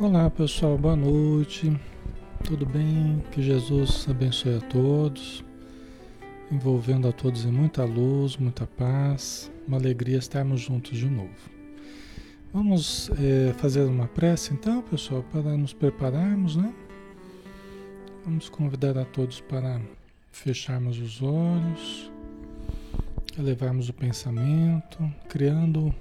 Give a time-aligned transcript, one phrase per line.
[0.00, 1.72] Olá pessoal, boa noite,
[2.42, 3.22] tudo bem?
[3.30, 5.44] Que Jesus abençoe a todos,
[6.50, 11.30] envolvendo a todos em muita luz, muita paz, uma alegria estarmos juntos de novo.
[12.52, 16.74] Vamos é, fazer uma prece então, pessoal, para nos prepararmos, né?
[18.24, 19.80] Vamos convidar a todos para
[20.32, 22.10] fecharmos os olhos,
[23.38, 25.94] elevarmos o pensamento, criando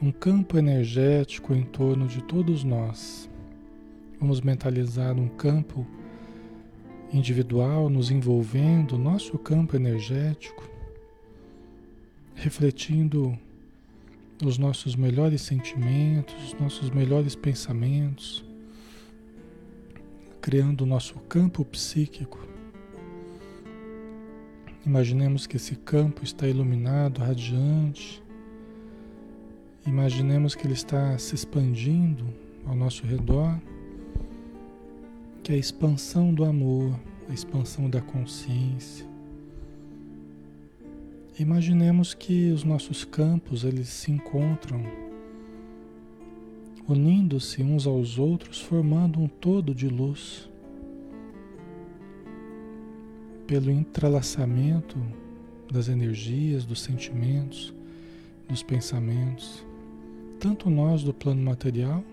[0.00, 3.30] um campo energético em torno de todos nós.
[4.20, 5.86] Vamos mentalizar um campo
[7.12, 10.68] individual nos envolvendo, nosso campo energético,
[12.34, 13.38] refletindo
[14.44, 18.44] os nossos melhores sentimentos, os nossos melhores pensamentos,
[20.42, 22.46] criando o nosso campo psíquico.
[24.84, 28.22] Imaginemos que esse campo está iluminado, radiante,
[29.86, 32.26] Imaginemos que ele está se expandindo
[32.66, 33.56] ao nosso redor,
[35.44, 36.98] que é a expansão do amor,
[37.30, 39.06] a expansão da consciência.
[41.38, 44.82] Imaginemos que os nossos campos eles se encontram
[46.88, 50.48] unindo-se uns aos outros, formando um todo de luz.
[53.46, 54.96] Pelo entrelaçamento
[55.70, 57.72] das energias, dos sentimentos,
[58.48, 59.65] dos pensamentos
[60.38, 62.04] tanto nós do plano material,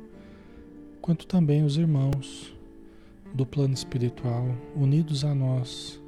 [1.01, 2.53] quanto também os irmãos
[3.33, 5.99] do plano espiritual unidos a nós,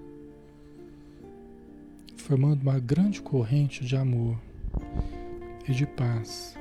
[2.16, 4.38] formando uma grande corrente de amor
[5.68, 6.58] e de paz.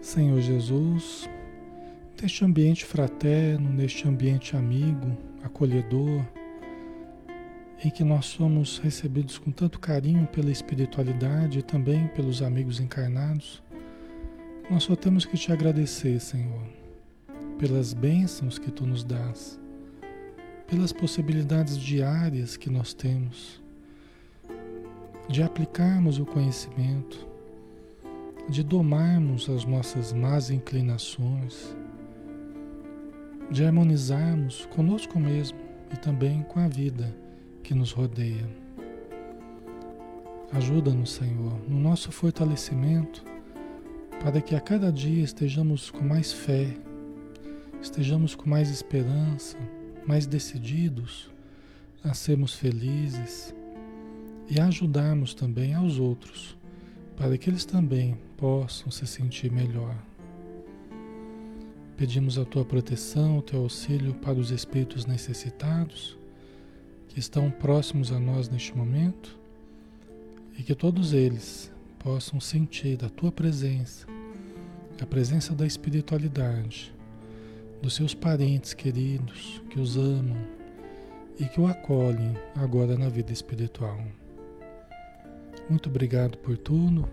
[0.00, 1.28] Senhor Jesus,
[2.20, 6.22] neste ambiente fraterno, neste ambiente amigo, acolhedor,
[7.84, 13.60] em que nós somos recebidos com tanto carinho pela espiritualidade e também pelos amigos encarnados,
[14.70, 16.62] nós só temos que te agradecer, Senhor,
[17.58, 19.58] pelas bênçãos que tu nos dás,
[20.68, 23.60] pelas possibilidades diárias que nós temos
[25.28, 27.26] de aplicarmos o conhecimento,
[28.48, 31.76] de domarmos as nossas más inclinações,
[33.50, 35.58] de harmonizarmos conosco mesmo
[35.92, 37.21] e também com a vida
[37.62, 38.46] que nos rodeia.
[40.52, 43.24] Ajuda-nos, Senhor, no nosso fortalecimento,
[44.22, 46.76] para que a cada dia estejamos com mais fé,
[47.80, 49.56] estejamos com mais esperança,
[50.06, 51.30] mais decididos
[52.04, 53.54] a sermos felizes
[54.50, 56.56] e ajudarmos também aos outros,
[57.16, 59.96] para que eles também possam se sentir melhor.
[61.96, 66.18] Pedimos a tua proteção, o teu auxílio para os espíritos necessitados
[67.12, 69.38] que estão próximos a nós neste momento
[70.58, 74.06] e que todos eles possam sentir da tua presença,
[75.00, 76.94] a presença da espiritualidade,
[77.82, 80.38] dos seus parentes queridos que os amam
[81.38, 84.00] e que o acolhem agora na vida espiritual.
[85.68, 87.06] Muito obrigado por tudo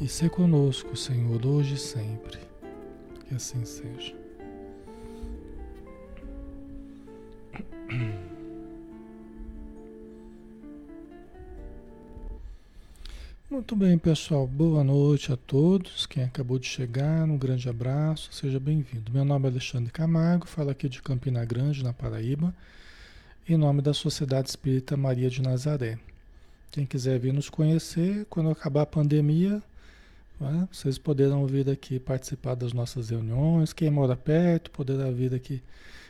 [0.00, 2.38] e ser conosco, Senhor, hoje e sempre.
[3.28, 4.16] Que assim seja.
[13.50, 14.46] Muito bem, pessoal.
[14.46, 16.06] Boa noite a todos.
[16.06, 19.12] Quem acabou de chegar, um grande abraço, seja bem-vindo.
[19.12, 22.54] Meu nome é Alexandre Camargo, falo aqui de Campina Grande, na Paraíba,
[23.46, 25.98] em nome da Sociedade Espírita Maria de Nazaré.
[26.70, 29.62] Quem quiser vir nos conhecer, quando acabar a pandemia,
[30.40, 33.74] né, vocês poderão vir aqui participar das nossas reuniões.
[33.74, 35.62] Quem mora perto poderá vir aqui.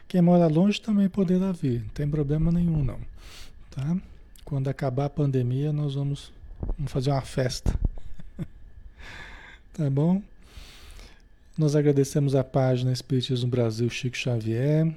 [0.07, 3.01] Quem mora longe também poderá vir, não tem problema nenhum, não.
[3.73, 3.97] Tá?
[4.45, 6.33] Quando acabar a pandemia, nós vamos
[6.77, 7.79] Vamos fazer uma festa.
[9.73, 10.23] tá bom?
[11.57, 14.93] Nós agradecemos a página Espiritismo Brasil Chico Xavier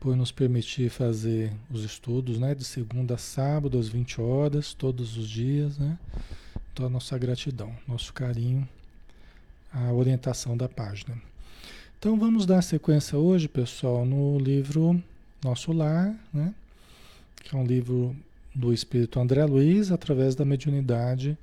[0.00, 5.16] por nos permitir fazer os estudos, né, de segunda a sábado às 20 horas, todos
[5.16, 5.98] os dias, né?
[6.72, 8.68] Então a nossa gratidão, nosso carinho,
[9.72, 11.16] a orientação da página.
[11.98, 15.02] Então vamos dar sequência hoje, pessoal, no livro
[15.42, 16.54] Nosso Lar, né?
[17.42, 18.14] Que é um livro
[18.56, 21.36] do espírito André Luiz através da mediunidade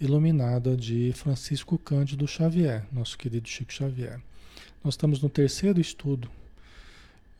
[0.00, 4.20] iluminada de Francisco Cândido Xavier, nosso querido Chico Xavier.
[4.82, 6.28] Nós estamos no terceiro estudo,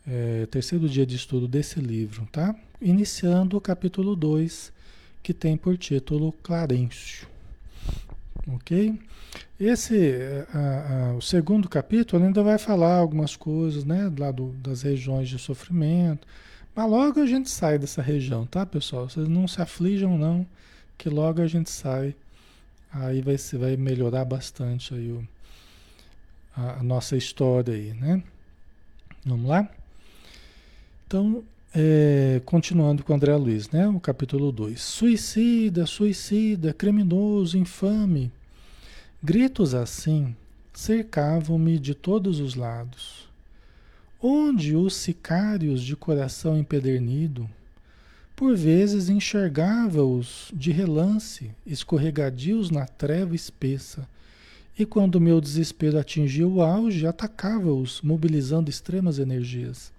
[0.06, 2.54] é, terceiro dia de estudo desse livro, tá?
[2.80, 4.72] Iniciando o capítulo 2,
[5.22, 7.26] que tem por título Clarencio.
[8.46, 8.96] Ok?
[9.58, 14.10] Esse, a, a, o segundo capítulo ainda vai falar algumas coisas, né?
[14.16, 16.26] Lá do, das regiões de sofrimento,
[16.80, 19.06] mas logo a gente sai dessa região, tá, pessoal?
[19.06, 20.46] Vocês não se aflijam, não,
[20.96, 22.14] que logo a gente sai.
[22.90, 25.22] Aí vai, vai melhorar bastante aí o,
[26.56, 28.22] a, a nossa história aí, né?
[29.26, 29.68] Vamos lá?
[31.06, 31.44] Então,
[31.74, 33.86] é, continuando com André Luiz, né?
[33.86, 34.80] O capítulo 2.
[34.80, 38.32] Suicida, suicida, criminoso, infame.
[39.22, 40.34] Gritos assim
[40.72, 43.29] cercavam-me de todos os lados
[44.22, 47.48] onde os sicários de coração empedernido,
[48.36, 54.06] por vezes enxergava-os de relance, escorregadios na treva espessa,
[54.78, 59.92] e quando meu desespero atingia o auge, atacava-os, mobilizando extremas energias.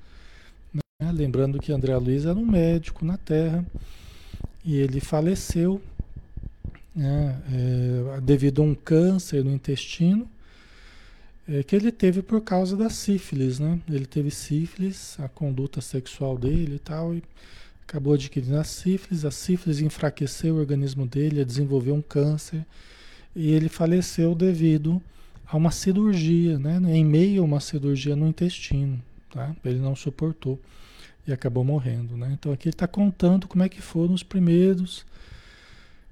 [0.73, 1.11] Né?
[1.11, 3.63] Lembrando que André Luiz era um médico na Terra
[4.65, 5.81] e ele faleceu
[6.95, 7.39] né?
[8.17, 10.27] é, devido a um câncer no intestino
[11.47, 13.79] é, que ele teve por causa da sífilis, né?
[13.89, 17.23] Ele teve sífilis, a conduta sexual dele e tal, e
[17.83, 19.25] acabou adquirindo a sífilis.
[19.25, 22.65] A sífilis enfraqueceu o organismo dele, desenvolveu um câncer
[23.35, 25.01] e ele faleceu devido
[25.47, 26.79] a uma cirurgia, né?
[26.85, 29.01] Em meio a uma cirurgia no intestino,
[29.31, 29.55] tá?
[29.65, 30.59] Ele não suportou
[31.27, 32.29] e acabou morrendo, né?
[32.33, 35.05] Então aqui ele está contando como é que foram os primeiros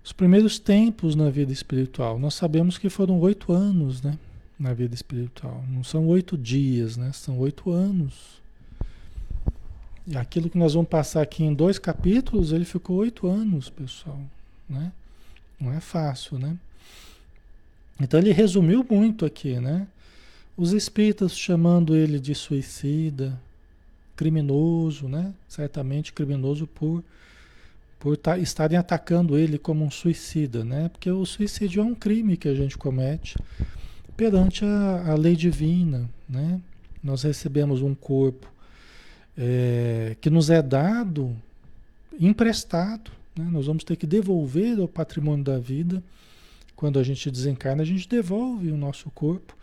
[0.03, 2.17] os primeiros tempos na vida espiritual.
[2.17, 4.17] Nós sabemos que foram oito anos, né?
[4.59, 5.63] Na vida espiritual.
[5.69, 7.11] Não são oito dias, né?
[7.13, 8.41] São oito anos.
[10.05, 14.19] E aquilo que nós vamos passar aqui em dois capítulos, ele ficou oito anos, pessoal,
[14.67, 14.91] né?
[15.59, 16.57] Não é fácil, né?
[17.99, 19.87] Então ele resumiu muito aqui, né?
[20.57, 23.39] Os espíritas chamando ele de suicida,
[24.15, 25.33] criminoso, né?
[25.47, 27.03] Certamente criminoso por
[27.99, 30.87] por estarem atacando ele como um suicida, né?
[30.87, 33.35] Porque o suicídio é um crime que a gente comete
[34.19, 36.59] perante a, a lei divina, né?
[37.01, 38.51] Nós recebemos um corpo
[39.37, 41.33] é, que nos é dado,
[42.19, 43.47] emprestado, né?
[43.49, 46.03] Nós vamos ter que devolver o patrimônio da vida.
[46.75, 49.55] Quando a gente desencarna, a gente devolve o nosso corpo,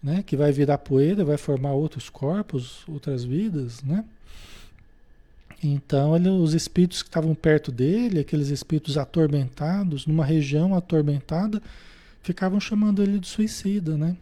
[0.00, 0.22] né?
[0.24, 4.04] Que vai virar poeira, vai formar outros corpos, outras vidas, né?
[5.60, 11.60] Então, ele, os espíritos que estavam perto dele, aqueles espíritos atormentados, numa região atormentada,
[12.28, 14.14] ficavam chamando ele de suicida, né?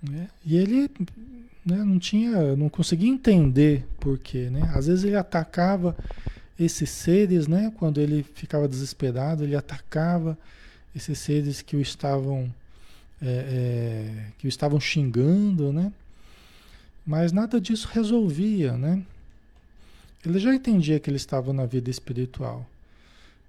[0.00, 0.28] né?
[0.44, 0.88] E ele
[1.64, 4.70] né, não tinha, não conseguia entender por quê, né?
[4.72, 5.96] Às vezes ele atacava
[6.56, 7.72] esses seres, né?
[7.76, 10.38] Quando ele ficava desesperado, ele atacava
[10.94, 12.54] esses seres que o estavam
[13.20, 15.92] é, é, que o estavam xingando, né?
[17.04, 19.02] Mas nada disso resolvia, né?
[20.24, 22.64] Ele já entendia que ele estava na vida espiritual.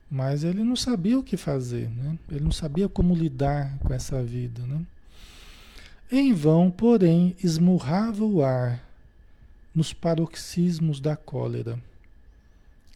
[0.09, 2.17] Mas ele não sabia o que fazer, né?
[2.31, 4.81] Ele não sabia como lidar com essa vida, né?
[6.09, 8.81] Em vão, porém, esmurrava o ar
[9.75, 11.77] nos paroxismos da cólera.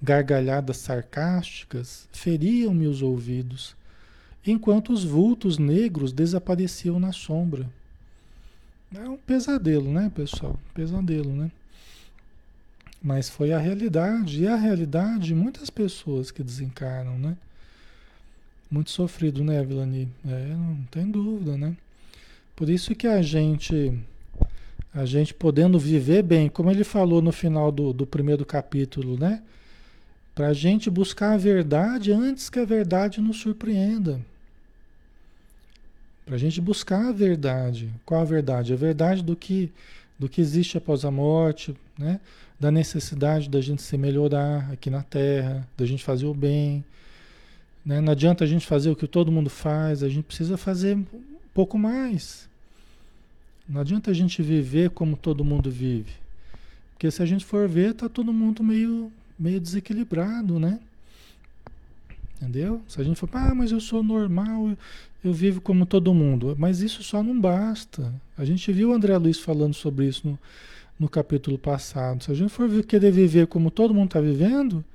[0.01, 3.75] Gargalhadas sarcásticas feriam-me os ouvidos,
[4.47, 7.69] enquanto os vultos negros desapareciam na sombra.
[8.95, 10.57] É um pesadelo, né, pessoal?
[10.73, 11.51] Pesadelo, né?
[13.01, 17.35] Mas foi a realidade, e a realidade de muitas pessoas que desencarnam, né?
[18.69, 20.07] Muito sofrido, né, Vilani?
[20.25, 21.75] É, não tem dúvida, né?
[22.55, 23.91] Por isso que a gente,
[24.93, 29.41] a gente podendo viver bem, como ele falou no final do, do primeiro capítulo, né?
[30.35, 34.21] Para a gente buscar a verdade antes que a verdade nos surpreenda.
[36.23, 37.91] Para a gente buscar a verdade.
[38.05, 38.73] Qual a verdade?
[38.73, 39.71] A verdade do que,
[40.17, 42.19] do que existe após a morte, né?
[42.61, 46.85] Da necessidade da gente se melhorar aqui na Terra, da gente fazer o bem,
[47.83, 47.99] né?
[47.99, 51.05] Não adianta a gente fazer o que todo mundo faz, a gente precisa fazer um
[51.55, 52.47] pouco mais.
[53.67, 56.11] Não adianta a gente viver como todo mundo vive.
[56.93, 60.79] Porque se a gente for ver, tá todo mundo meio, meio desequilibrado, né?
[62.35, 62.83] Entendeu?
[62.87, 64.77] Se a gente for, ah, mas eu sou normal, eu,
[65.23, 66.55] eu vivo como todo mundo.
[66.59, 68.13] Mas isso só não basta.
[68.37, 70.37] A gente viu o André Luiz falando sobre isso no,
[71.01, 72.23] no capítulo passado.
[72.23, 74.85] Se a gente for querer viver como todo mundo está vivendo,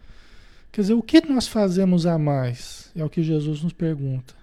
[0.76, 2.90] Quer dizer, o que nós fazemos a mais?
[2.94, 4.34] É o que Jesus nos pergunta.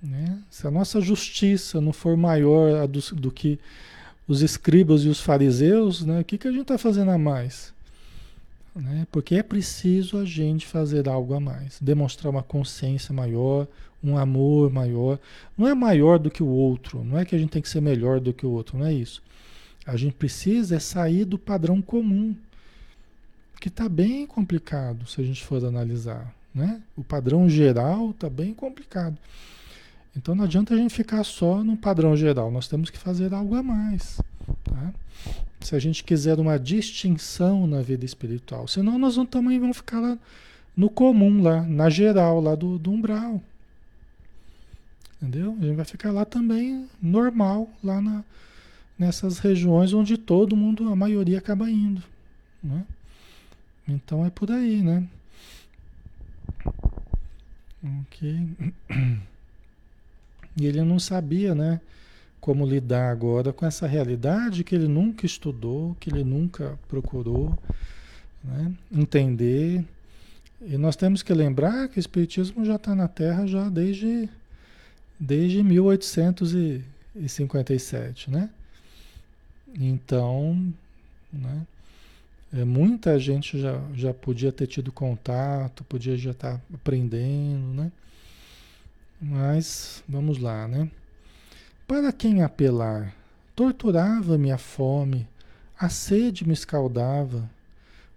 [0.00, 0.38] Né?
[0.48, 3.58] Se a nossa justiça não for maior do, do que
[4.28, 6.20] os escribas e os fariseus, né?
[6.20, 7.74] o que, que a gente está fazendo a mais?
[8.76, 9.08] Né?
[9.10, 13.66] Porque é preciso a gente fazer algo a mais, demonstrar uma consciência maior,
[14.04, 15.18] um amor maior.
[15.58, 17.80] Não é maior do que o outro, não é que a gente tem que ser
[17.80, 19.20] melhor do que o outro, não é isso.
[19.86, 22.34] A gente precisa é sair do padrão comum
[23.60, 26.34] que está bem complicado se a gente for analisar.
[26.54, 26.82] Né?
[26.96, 29.16] O padrão geral está bem complicado.
[30.16, 33.54] Então não adianta a gente ficar só no padrão geral, nós temos que fazer algo
[33.54, 34.20] a mais.
[34.64, 34.92] Tá?
[35.60, 40.00] Se a gente quiser uma distinção na vida espiritual, senão nós não, também vamos ficar
[40.00, 40.18] lá
[40.76, 43.42] no comum, lá, na geral, lá do, do umbral.
[45.20, 45.56] Entendeu?
[45.60, 48.24] A gente vai ficar lá também normal, lá na,
[48.98, 52.02] nessas regiões onde todo mundo, a maioria acaba indo.
[52.62, 52.84] Né?
[53.86, 55.06] Então é por aí, né?
[58.02, 58.48] Ok.
[60.58, 61.80] E ele não sabia, né?
[62.40, 67.56] Como lidar agora com essa realidade que ele nunca estudou, que ele nunca procurou
[68.42, 68.72] né?
[68.90, 69.84] entender.
[70.62, 74.30] E nós temos que lembrar que o Espiritismo já está na Terra já desde,
[75.20, 78.48] desde 1857, né?
[79.74, 80.72] Então,
[81.32, 81.66] né?
[82.52, 87.92] É, muita gente já, já podia ter tido contato, podia já estar tá aprendendo, né?
[89.20, 90.88] Mas vamos lá, né?
[91.86, 93.14] Para quem apelar?
[93.54, 95.26] Torturava-me a fome,
[95.78, 97.48] a sede me escaldava.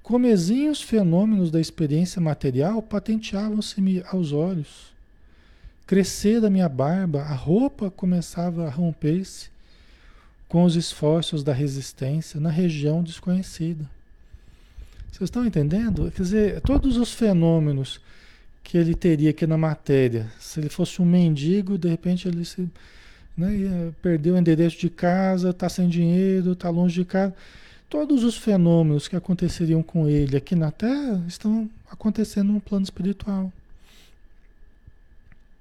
[0.03, 4.94] Comezinhos fenômenos da experiência material patenteavam-se-me aos olhos.
[5.88, 9.50] Crescera minha barba, a roupa começava a romper-se
[10.50, 13.86] com os esforços da resistência na região desconhecida.
[15.12, 16.12] Vocês estão entendendo?
[16.12, 18.01] Quer dizer, todos os fenômenos
[18.63, 22.68] que ele teria aqui na matéria, se ele fosse um mendigo, de repente ele se,
[23.38, 27.34] né, perdeu o endereço de casa, está sem dinheiro, está longe de casa.
[27.88, 33.51] Todos os fenômenos que aconteceriam com ele aqui na Terra estão acontecendo no plano espiritual.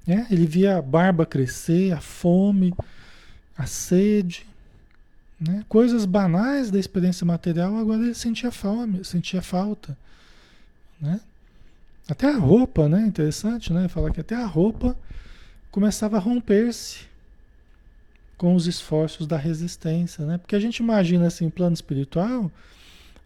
[0.06, 2.72] É, ele via a barba crescer, a fome,
[3.56, 4.46] a sede,
[5.40, 5.64] né?
[5.68, 9.96] Coisas banais da experiência material, agora ele sentia fome, sentia falta.
[11.00, 11.20] Né?
[12.08, 13.02] Até a roupa, né?
[13.06, 13.86] Interessante, né?
[13.88, 14.96] Falar que até a roupa
[15.70, 17.06] começava a romper-se
[18.36, 20.38] com os esforços da resistência, né?
[20.38, 22.50] Porque a gente imagina assim, plano espiritual,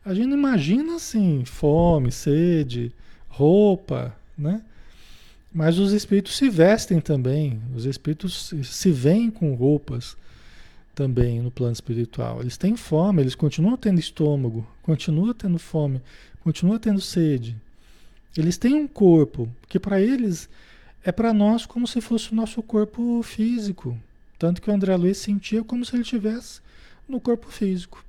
[0.04, 2.92] a gente imagina assim, fome, sede,
[3.28, 4.62] roupa, né?
[5.54, 10.16] Mas os espíritos se vestem também, os espíritos se veem com roupas
[10.94, 12.40] também no plano espiritual.
[12.40, 16.00] Eles têm fome, eles continuam tendo estômago, continuam tendo fome,
[16.42, 17.56] continuam tendo sede.
[18.37, 20.49] Eles têm um corpo que para eles
[21.04, 23.99] é para nós como se fosse o nosso corpo físico.
[24.38, 26.61] Tanto que o André Luiz sentia como se ele tivesse
[27.08, 28.04] no corpo físico.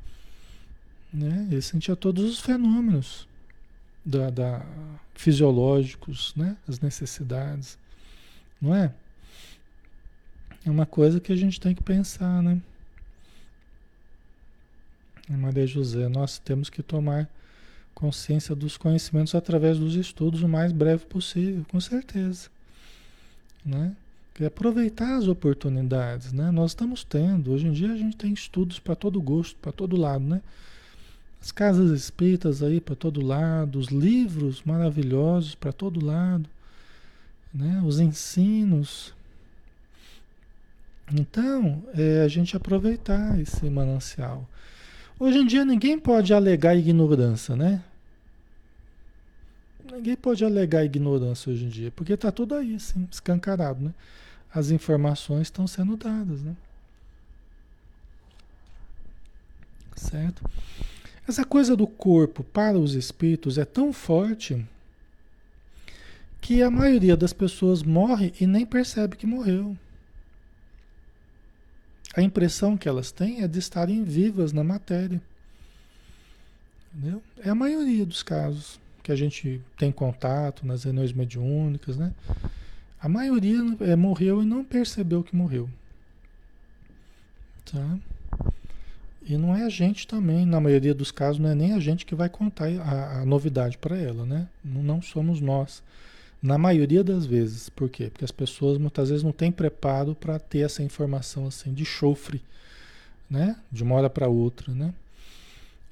[1.14, 1.48] Né?
[1.52, 3.28] Ele sentia todos os fenômenos
[4.04, 4.66] da, da,
[5.14, 6.58] fisiológicos, né?
[6.68, 7.78] as necessidades.
[8.62, 8.94] Não é?
[10.66, 12.62] É uma coisa que a gente tem que pensar, né?
[15.30, 17.30] Maria José, nós temos que tomar
[17.94, 22.50] consciência dos conhecimentos através dos estudos o mais breve possível, com certeza.
[23.66, 23.96] Né?
[24.40, 26.50] É aproveitar as oportunidades, né?
[26.50, 29.96] Nós estamos tendo, hoje em dia a gente tem estudos para todo gosto, para todo
[29.96, 30.42] lado, né?
[31.40, 36.50] As casas espíritas aí para todo lado, os livros maravilhosos para todo lado,
[37.54, 37.82] né?
[37.86, 39.14] Os ensinos.
[41.12, 44.50] Então, é a gente aproveitar esse manancial.
[45.20, 47.84] Hoje em dia ninguém pode alegar ignorância, né?
[49.92, 53.94] Ninguém pode alegar ignorância hoje em dia, porque está tudo aí, assim, escancarado, né?
[54.54, 56.56] As informações estão sendo dadas, né?
[59.96, 60.44] Certo?
[61.28, 64.66] Essa coisa do corpo para os espíritos é tão forte
[66.42, 69.78] que a maioria das pessoas morre e nem percebe que morreu.
[72.16, 75.22] A impressão que elas têm é de estarem vivas na matéria.
[76.94, 77.24] Entendeu?
[77.40, 82.14] É a maioria dos casos que a gente tem contato nas reuniões mediúnicas, né?
[83.02, 85.70] A maioria é, morreu e não percebeu que morreu.
[87.70, 87.98] Tá?
[89.26, 92.06] E não é a gente também, na maioria dos casos, não é nem a gente
[92.06, 94.48] que vai contar a, a novidade para ela, né?
[94.64, 95.82] Não, não, somos nós.
[96.44, 97.70] Na maioria das vezes.
[97.70, 98.10] Por quê?
[98.10, 102.42] Porque as pessoas muitas vezes não têm preparo para ter essa informação assim de chofre,
[103.30, 103.56] né?
[103.72, 104.94] De uma hora para outra, né?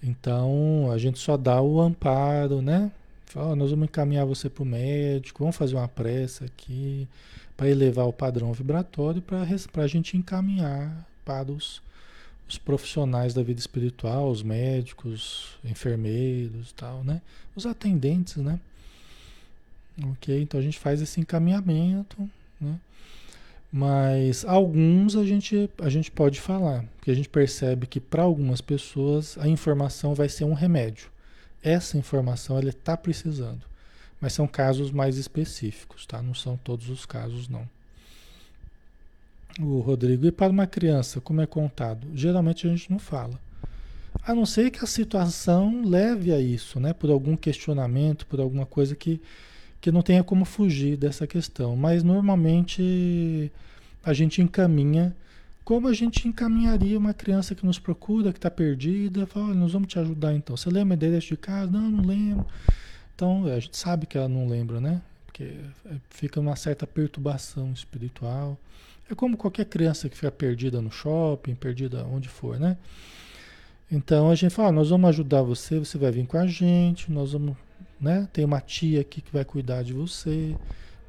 [0.03, 2.91] Então, a gente só dá o amparo, né?
[3.27, 7.07] Fala, nós vamos encaminhar você para o médico, vamos fazer uma pressa aqui
[7.55, 11.81] para elevar o padrão vibratório para a gente encaminhar para os,
[12.49, 17.21] os, profissionais da vida espiritual, os médicos, enfermeiros tal, né?
[17.55, 18.59] Os atendentes, né?
[20.11, 20.41] Ok?
[20.41, 22.29] Então a gente faz esse encaminhamento,
[22.59, 22.79] né?
[23.71, 28.59] Mas alguns a gente, a gente pode falar, porque a gente percebe que para algumas
[28.59, 31.09] pessoas a informação vai ser um remédio
[31.63, 33.61] essa informação ele está precisando.
[34.19, 36.21] Mas são casos mais específicos, tá?
[36.21, 37.67] Não são todos os casos, não.
[39.59, 42.07] O Rodrigo, e para uma criança, como é contado?
[42.13, 43.39] Geralmente a gente não fala.
[44.23, 46.93] A não ser que a situação leve a isso, né?
[46.93, 49.19] Por algum questionamento, por alguma coisa que,
[49.81, 51.75] que não tenha como fugir dessa questão.
[51.75, 53.51] Mas normalmente
[54.03, 55.15] a gente encaminha
[55.63, 59.71] como a gente encaminharia uma criança que nos procura, que está perdida, fala, olha, nós
[59.71, 60.57] vamos te ajudar então.
[60.57, 61.71] Você lembra endereço de casa?
[61.71, 62.45] Não, não lembro.
[63.15, 65.01] Então, a gente sabe que ela não lembra, né?
[65.25, 65.43] Porque
[65.85, 68.57] é, fica uma certa perturbação espiritual.
[69.09, 72.75] É como qualquer criança que fica perdida no shopping, perdida onde for, né?
[73.91, 77.33] Então a gente fala, nós vamos ajudar você, você vai vir com a gente, nós
[77.33, 77.55] vamos,
[78.01, 78.27] né?
[78.33, 80.57] Tem uma tia aqui que vai cuidar de você,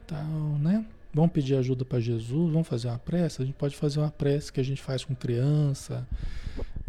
[0.07, 0.25] tal,
[0.61, 0.85] né?
[1.15, 3.43] Vamos pedir ajuda para Jesus, vamos fazer uma prece.
[3.43, 6.07] A gente pode fazer uma prece que a gente faz com criança,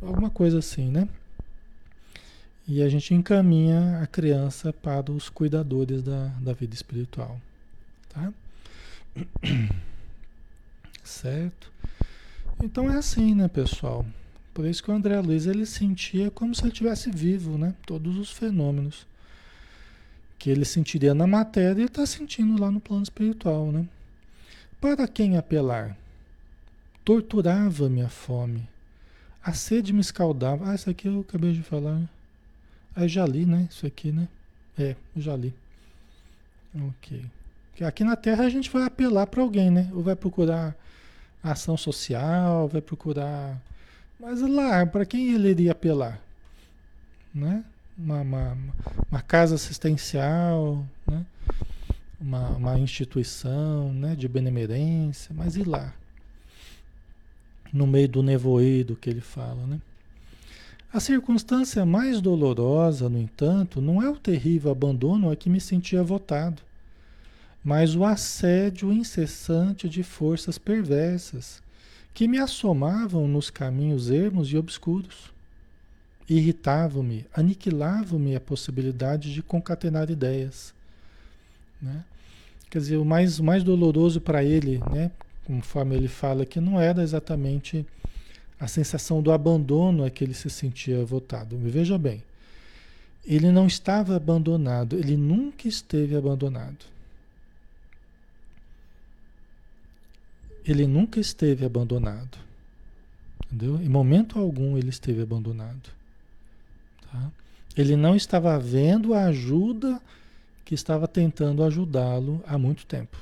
[0.02, 1.08] alguma coisa assim, né?
[2.68, 7.39] E a gente encaminha a criança para os cuidadores da, da vida espiritual,
[8.10, 8.34] tá?
[11.04, 11.72] Certo?
[12.63, 14.06] Então é assim, né, pessoal?
[14.54, 17.76] Por isso que o André Luiz ele sentia como se ele estivesse vivo, né?
[17.86, 19.06] Todos os fenômenos
[20.44, 23.88] que ele sentiria na matéria, ele está sentindo lá no plano espiritual, né?
[24.82, 25.96] Para quem apelar?
[27.06, 28.68] Torturava-me a fome.
[29.42, 30.70] A sede me escaldava.
[30.70, 32.02] Ah, isso aqui eu acabei de falar.
[32.94, 33.70] Ah, já li, né?
[33.72, 34.28] Isso aqui, né?
[34.78, 35.54] É, já li.
[36.76, 37.24] Ok.
[37.80, 39.90] Aqui na Terra a gente vai apelar para alguém, né?
[39.94, 40.76] Ou vai procurar
[41.42, 43.62] ação social, vai procurar.
[44.20, 46.20] Mas lá, para quem ele iria apelar?
[47.34, 47.64] Né?
[47.98, 48.58] Uma, uma,
[49.12, 51.26] uma casa assistencial, né?
[52.20, 55.94] uma, uma instituição né, de benemerência, mas e lá?
[57.72, 59.82] No meio do nevoeiro que ele fala, né?
[60.94, 66.04] A circunstância mais dolorosa, no entanto, não é o terrível abandono a que me sentia
[66.04, 66.62] votado,
[67.64, 71.64] mas o assédio incessante de forças perversas
[72.14, 75.33] que me assomavam nos caminhos ermos e obscuros.
[76.30, 80.74] Irritavam-me, aniquilavam-me a possibilidade de concatenar ideias.
[81.82, 82.04] Né?
[82.70, 85.12] Quer dizer, o mais, o mais doloroso para ele, né,
[85.46, 87.86] conforme ele fala, que não era exatamente
[88.60, 91.58] a sensação do abandono a que ele se sentia votado.
[91.58, 92.24] Veja bem,
[93.26, 96.86] ele não estava abandonado, ele nunca esteve abandonado.
[100.66, 102.38] Ele nunca esteve abandonado.
[103.46, 103.82] Entendeu?
[103.82, 105.90] Em momento algum ele esteve abandonado.
[107.13, 107.32] Tá?
[107.78, 110.02] Ele não estava vendo a ajuda
[110.65, 113.17] que estava tentando ajudá-lo há muito tempo.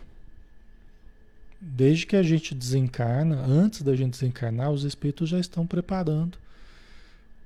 [1.59, 6.37] Desde que a gente desencarna, antes da gente desencarnar, os espíritos já estão preparando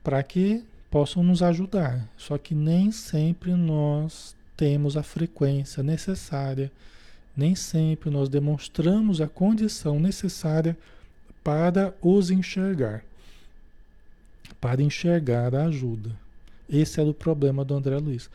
[0.01, 2.07] para que possam nos ajudar.
[2.15, 6.71] Só que nem sempre nós temos a frequência necessária
[7.35, 10.77] Nem sempre nós demonstramos a condição necessária
[11.43, 13.03] para os enxergar,
[14.61, 16.11] para enxergar a ajuda.
[16.69, 18.29] Esse era o problema do André Luiz.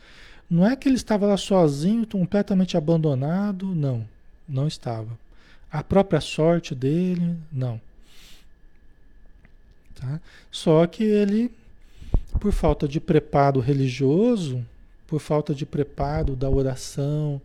[0.49, 4.05] Não é que ele estava lá sozinho, completamente abandonado, não,
[4.47, 5.17] não estava.
[5.71, 7.79] A própria sorte dele, não.
[9.95, 10.19] Tá?
[10.51, 11.51] Só que ele,
[12.39, 14.65] por falta de preparo religioso,
[15.07, 17.41] por falta de preparo da oração,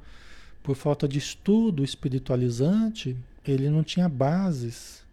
[0.62, 5.05] por falta de estudo espiritualizante, ele não tinha bases.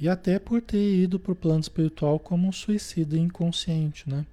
[0.00, 4.24] E até por ter ido para o plano espiritual como um suicida inconsciente, né?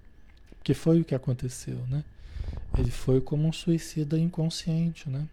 [0.70, 2.04] Que foi o que aconteceu, né?
[2.78, 5.28] Ele foi como um suicida inconsciente, né?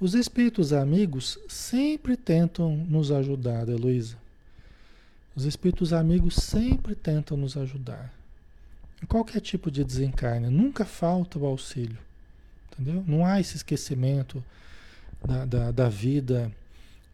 [0.00, 4.16] Os espíritos amigos sempre tentam nos ajudar, Heloísa.
[5.36, 8.10] Os espíritos amigos sempre tentam nos ajudar.
[9.02, 11.98] Em qualquer tipo de desencarne, nunca falta o auxílio.
[12.72, 13.04] Entendeu?
[13.06, 14.42] Não há esse esquecimento
[15.22, 16.50] da, da, da vida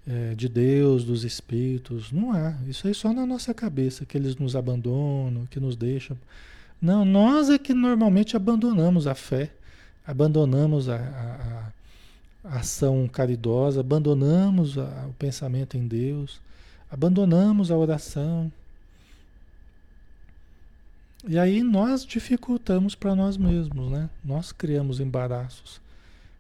[0.09, 2.11] é, de Deus, dos espíritos.
[2.11, 2.57] Não há.
[2.67, 6.17] Isso aí só na nossa cabeça, que eles nos abandonam, que nos deixam.
[6.81, 9.51] Não, nós é que normalmente abandonamos a fé,
[10.07, 16.41] abandonamos a, a, a ação caridosa, abandonamos a, o pensamento em Deus,
[16.91, 18.51] abandonamos a oração.
[21.27, 24.09] E aí nós dificultamos para nós mesmos, né?
[24.25, 25.81] Nós criamos embaraços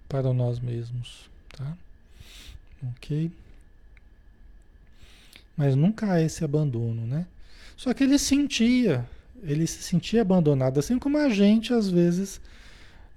[0.08, 1.76] para nós mesmos, tá?
[2.96, 3.30] Ok?
[5.58, 7.26] Mas nunca há esse abandono, né?
[7.76, 9.04] Só que ele sentia,
[9.42, 12.40] ele se sentia abandonado, assim como a gente às vezes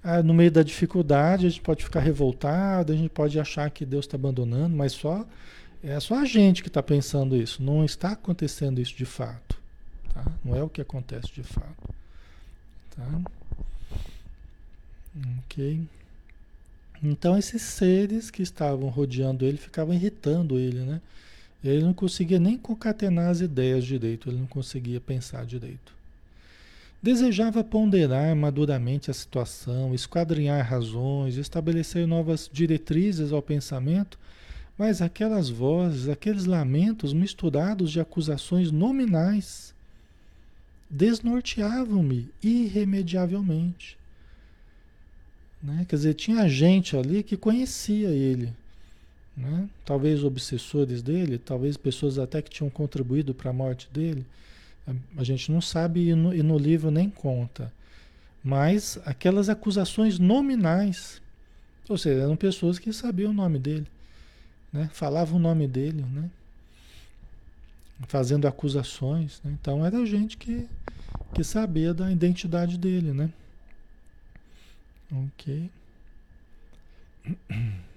[0.02, 3.86] ah, no meio da dificuldade a gente pode ficar revoltado, a gente pode achar que
[3.86, 5.24] Deus está abandonando, mas só
[5.84, 9.60] é só a gente que está pensando isso, não está acontecendo isso de fato.
[10.12, 10.24] Tá?
[10.44, 11.94] Não é o que acontece de fato.
[12.96, 13.20] Tá?
[15.44, 15.80] Ok.
[17.02, 21.00] Então esses seres que estavam rodeando ele ficavam irritando ele, né?
[21.64, 25.92] Ele não conseguia nem concatenar as ideias direito, ele não conseguia pensar direito.
[27.02, 34.18] Desejava ponderar maduramente a situação, esquadrinhar razões, estabelecer novas diretrizes ao pensamento,
[34.78, 39.74] mas aquelas vozes, aqueles lamentos misturados de acusações nominais
[40.88, 43.96] desnorteavam-me irremediavelmente.
[45.62, 45.86] Né?
[45.88, 48.52] Quer dizer, tinha gente ali que conhecia ele.
[49.36, 49.68] Né?
[49.84, 54.26] Talvez obsessores dele, talvez pessoas até que tinham contribuído para a morte dele.
[55.16, 57.72] A gente não sabe e no, e no livro nem conta.
[58.42, 61.22] Mas aquelas acusações nominais,
[61.88, 63.86] ou seja, eram pessoas que sabiam o nome dele,
[64.72, 64.90] né?
[64.92, 66.28] falavam o nome dele, né?
[68.08, 69.40] fazendo acusações.
[69.44, 69.56] Né?
[69.60, 70.68] Então era gente que,
[71.32, 73.30] que sabia da identidade dele, né?
[75.12, 75.70] Ok.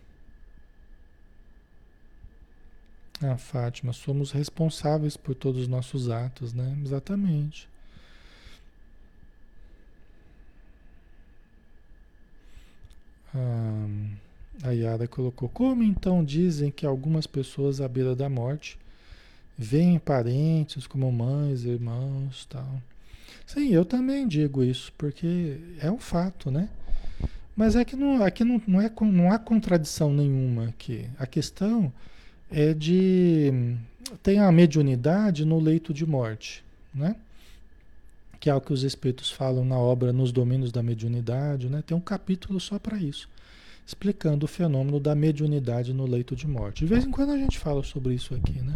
[3.22, 6.78] Ah, Fátima, somos responsáveis por todos os nossos atos, né?
[6.84, 7.68] Exatamente.
[13.34, 13.88] Ah,
[14.64, 18.78] a Yara colocou: Como então dizem que algumas pessoas à beira da morte
[19.58, 22.82] Vêm parentes como mães, irmãos, tal.
[23.46, 26.68] Sim, eu também digo isso, porque é um fato, né?
[27.56, 31.10] Mas é que não, aqui não, não, é, não há contradição nenhuma aqui.
[31.18, 31.92] A questão
[32.52, 33.76] é de.
[34.22, 37.16] Tem a mediunidade no leito de morte, né?
[38.40, 41.84] Que é o que os espíritos falam na obra Nos Domínios da Mediunidade, né?
[41.86, 43.28] Tem um capítulo só para isso,
[43.86, 46.80] explicando o fenômeno da mediunidade no leito de morte.
[46.80, 48.74] De vez em quando a gente fala sobre isso aqui, né?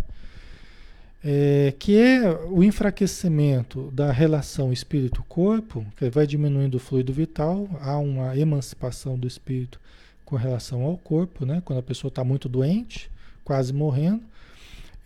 [1.23, 7.97] é, que é o enfraquecimento da relação espírito-corpo, que vai diminuindo o fluido vital, há
[7.97, 9.79] uma emancipação do espírito
[10.23, 11.61] com relação ao corpo, né?
[11.65, 13.11] quando a pessoa está muito doente,
[13.49, 14.21] quase morrendo.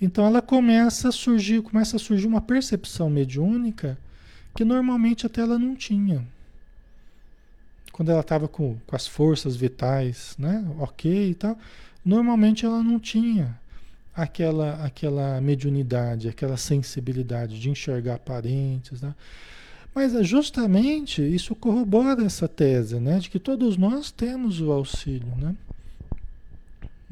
[0.01, 3.97] Então ela começa a surgir, começa a surgir uma percepção mediúnica
[4.53, 6.27] que normalmente até ela não tinha.
[7.93, 10.61] Quando ela estava com, com as forças vitais, né?
[10.77, 11.57] ok e tal,
[12.03, 13.57] normalmente ela não tinha
[14.13, 19.01] aquela, aquela mediunidade, aquela sensibilidade de enxergar parentes.
[19.01, 19.15] Né?
[19.95, 23.19] Mas é justamente isso corrobora essa tese, né?
[23.19, 25.33] de que todos nós temos o auxílio.
[25.37, 25.55] Né?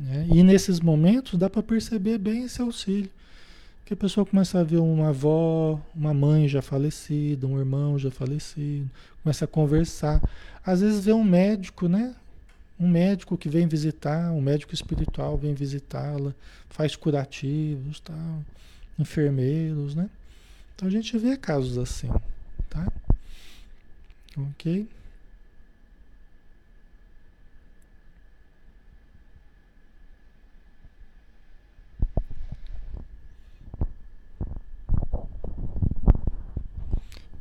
[0.01, 0.27] Né?
[0.29, 3.09] E nesses momentos dá para perceber bem esse auxílio.
[3.85, 8.09] Que a pessoa começa a ver uma avó, uma mãe já falecida, um irmão já
[8.09, 8.89] falecido,
[9.21, 10.21] começa a conversar.
[10.65, 12.15] Às vezes vê um médico, né?
[12.81, 16.33] um médico que vem visitar, um médico espiritual vem visitá-la,
[16.67, 18.43] faz curativos, tal,
[18.97, 20.09] enfermeiros, né?
[20.75, 22.09] Então a gente vê casos assim,
[22.67, 22.91] tá?
[24.35, 24.89] Ok?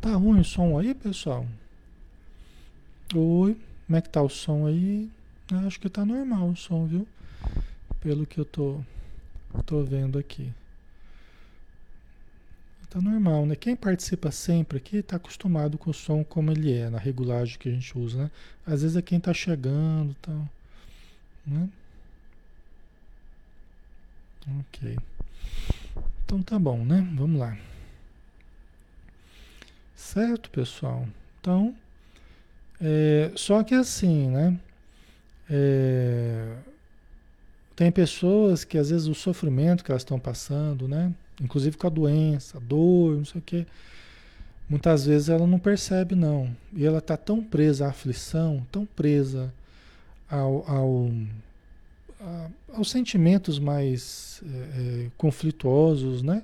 [0.01, 1.47] Tá ruim o som aí, pessoal?
[3.15, 5.11] Oi, como é que tá o som aí?
[5.51, 7.07] Eu acho que tá normal o som, viu?
[8.01, 8.81] Pelo que eu tô,
[9.67, 10.51] tô vendo aqui.
[12.89, 13.55] Tá normal, né?
[13.55, 17.69] Quem participa sempre aqui está acostumado com o som como ele é, na regulagem que
[17.69, 18.31] a gente usa, né?
[18.67, 20.49] Às vezes é quem está chegando tal,
[21.47, 21.69] né?
[24.61, 24.97] Ok.
[26.25, 27.07] Então tá bom, né?
[27.15, 27.57] Vamos lá.
[30.01, 31.07] Certo, pessoal?
[31.41, 31.75] Então,
[32.81, 34.59] é, só que assim, né?
[35.49, 36.57] É,
[37.77, 41.13] tem pessoas que às vezes o sofrimento que elas estão passando, né?
[41.41, 43.67] Inclusive com a doença, a dor, não sei o quê.
[44.69, 46.51] Muitas vezes ela não percebe, não.
[46.73, 49.53] E ela está tão presa à aflição, tão presa
[50.29, 51.11] ao, ao
[52.21, 56.43] a, aos sentimentos mais é, é, conflituosos, né?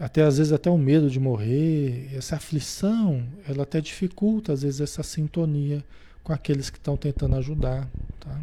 [0.00, 4.80] Até às vezes até o medo de morrer, essa aflição, ela até dificulta às vezes
[4.80, 5.82] essa sintonia
[6.22, 7.88] com aqueles que estão tentando ajudar,
[8.20, 8.40] tá?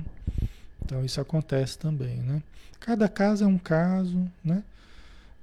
[0.83, 2.41] Então isso acontece também, né?
[2.79, 4.63] Cada caso é um caso, né?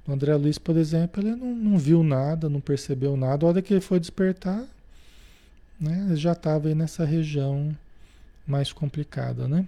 [0.05, 3.45] O André Luiz, por exemplo, ele não, não viu nada, não percebeu nada.
[3.45, 4.63] A hora que ele foi despertar,
[5.79, 7.75] né, ele já estava aí nessa região
[8.45, 9.65] mais complicada, né?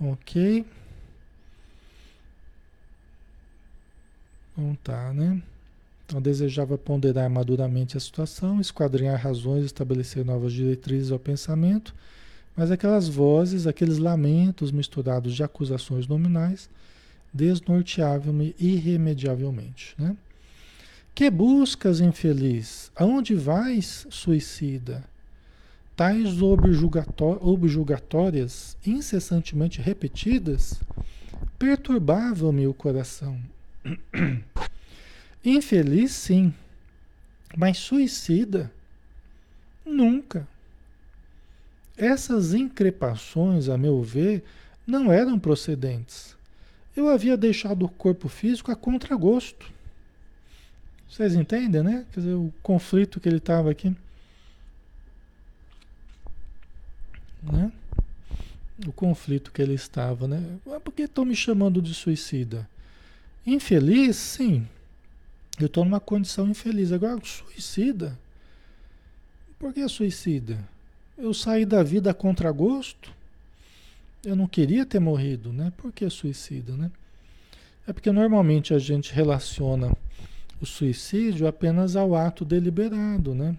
[0.00, 0.64] Ok.
[4.52, 5.40] Então tá, né?
[6.06, 11.94] Então desejava ponderar maduramente a situação, esquadrinhar razões, estabelecer novas diretrizes ao pensamento,
[12.54, 16.68] mas aquelas vozes, aqueles lamentos misturados de acusações nominais,
[17.32, 19.94] desnorteavam-me irremediavelmente.
[19.98, 20.14] Né?
[21.14, 22.92] Que buscas, infeliz?
[22.94, 25.02] Aonde vais, suicida?
[25.96, 30.78] Tais objulgatórias, incessantemente repetidas,
[31.58, 33.38] perturbavam-me o coração.
[35.44, 36.54] Infeliz, sim,
[37.56, 38.70] mas suicida,
[39.84, 40.46] nunca.
[41.96, 44.44] Essas increpações, a meu ver,
[44.86, 46.36] não eram procedentes
[46.96, 49.70] eu havia deixado o corpo físico a contragosto.
[51.08, 52.06] Vocês entendem, né?
[52.12, 53.94] Quer dizer, o conflito que ele estava aqui.
[57.42, 57.72] Né?
[58.86, 60.58] O conflito que ele estava, né?
[60.82, 62.68] Por que estão me chamando de suicida?
[63.46, 64.66] Infeliz, sim.
[65.58, 66.92] Eu estou numa condição infeliz.
[66.92, 68.18] Agora, suicida?
[69.58, 70.58] Por que suicida?
[71.16, 73.12] Eu saí da vida a contragosto?
[74.24, 75.72] Eu não queria ter morrido, né?
[75.76, 76.90] Por que suicídio, né?
[77.86, 79.92] É porque normalmente a gente relaciona
[80.60, 83.56] o suicídio apenas ao ato deliberado, né?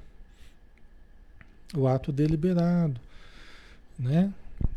[1.76, 3.00] O ato deliberado,
[4.00, 4.32] né?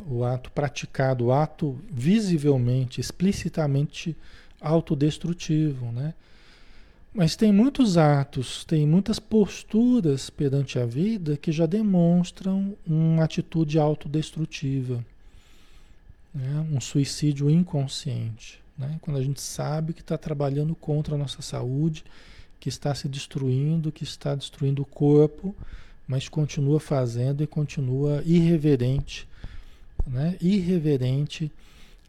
[0.09, 4.16] O ato praticado, o ato visivelmente, explicitamente
[4.61, 6.14] autodestrutivo, né?
[7.12, 13.79] Mas tem muitos atos, tem muitas posturas perante a vida que já demonstram uma atitude
[13.79, 15.03] autodestrutiva
[16.37, 16.66] né?
[16.71, 18.61] um suicídio inconsciente.
[18.77, 18.99] Né?
[19.01, 22.05] Quando a gente sabe que está trabalhando contra a nossa saúde,
[22.61, 25.57] que está se destruindo, que está destruindo o corpo,
[26.07, 29.27] mas continua fazendo e continua irreverente,
[30.07, 30.37] né?
[30.40, 31.51] irreverente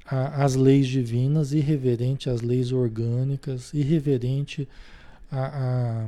[0.09, 4.67] às leis divinas, irreverente às leis orgânicas, irreverente
[5.31, 6.07] a, a,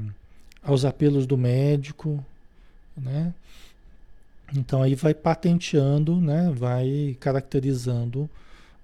[0.64, 2.24] aos apelos do médico,
[2.96, 3.34] né?
[4.56, 6.52] Então aí vai patenteando, né?
[6.52, 8.30] vai caracterizando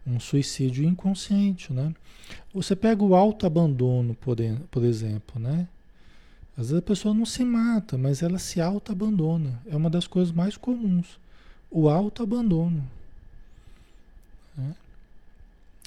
[0.06, 1.73] um suicídio inconsciente.
[1.73, 1.93] Né?
[2.54, 4.38] Você pega o autoabandono, por,
[4.69, 5.67] por exemplo, né?
[6.58, 9.60] Às vezes a pessoa não se mata, mas ela se autoabandona.
[9.67, 11.19] É uma das coisas mais comuns.
[11.69, 12.82] O autoabandono.
[14.56, 14.73] Né?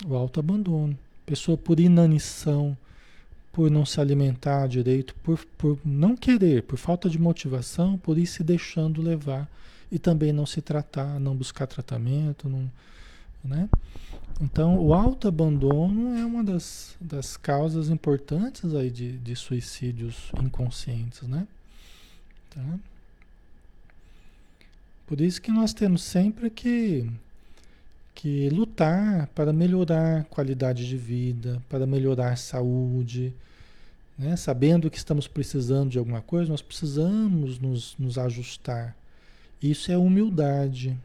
[0.06, 0.98] O autoabandono.
[1.26, 2.76] Pessoa por inanição,
[3.52, 8.26] por não se alimentar direito, por, por não querer, por falta de motivação, por ir
[8.26, 9.48] se deixando levar
[9.90, 12.70] e também não se tratar, não buscar tratamento, não,
[13.42, 13.68] né?
[14.40, 21.46] Então, o autoabandono é uma das, das causas importantes aí de, de suicídios inconscientes, né?
[22.50, 22.78] Tá?
[25.06, 27.10] Por isso que nós temos sempre que,
[28.18, 33.32] que lutar para melhorar qualidade de vida, para melhorar saúde,
[34.18, 34.34] né?
[34.36, 38.96] Sabendo que estamos precisando de alguma coisa, nós precisamos nos, nos ajustar
[39.62, 40.96] isso é humildade.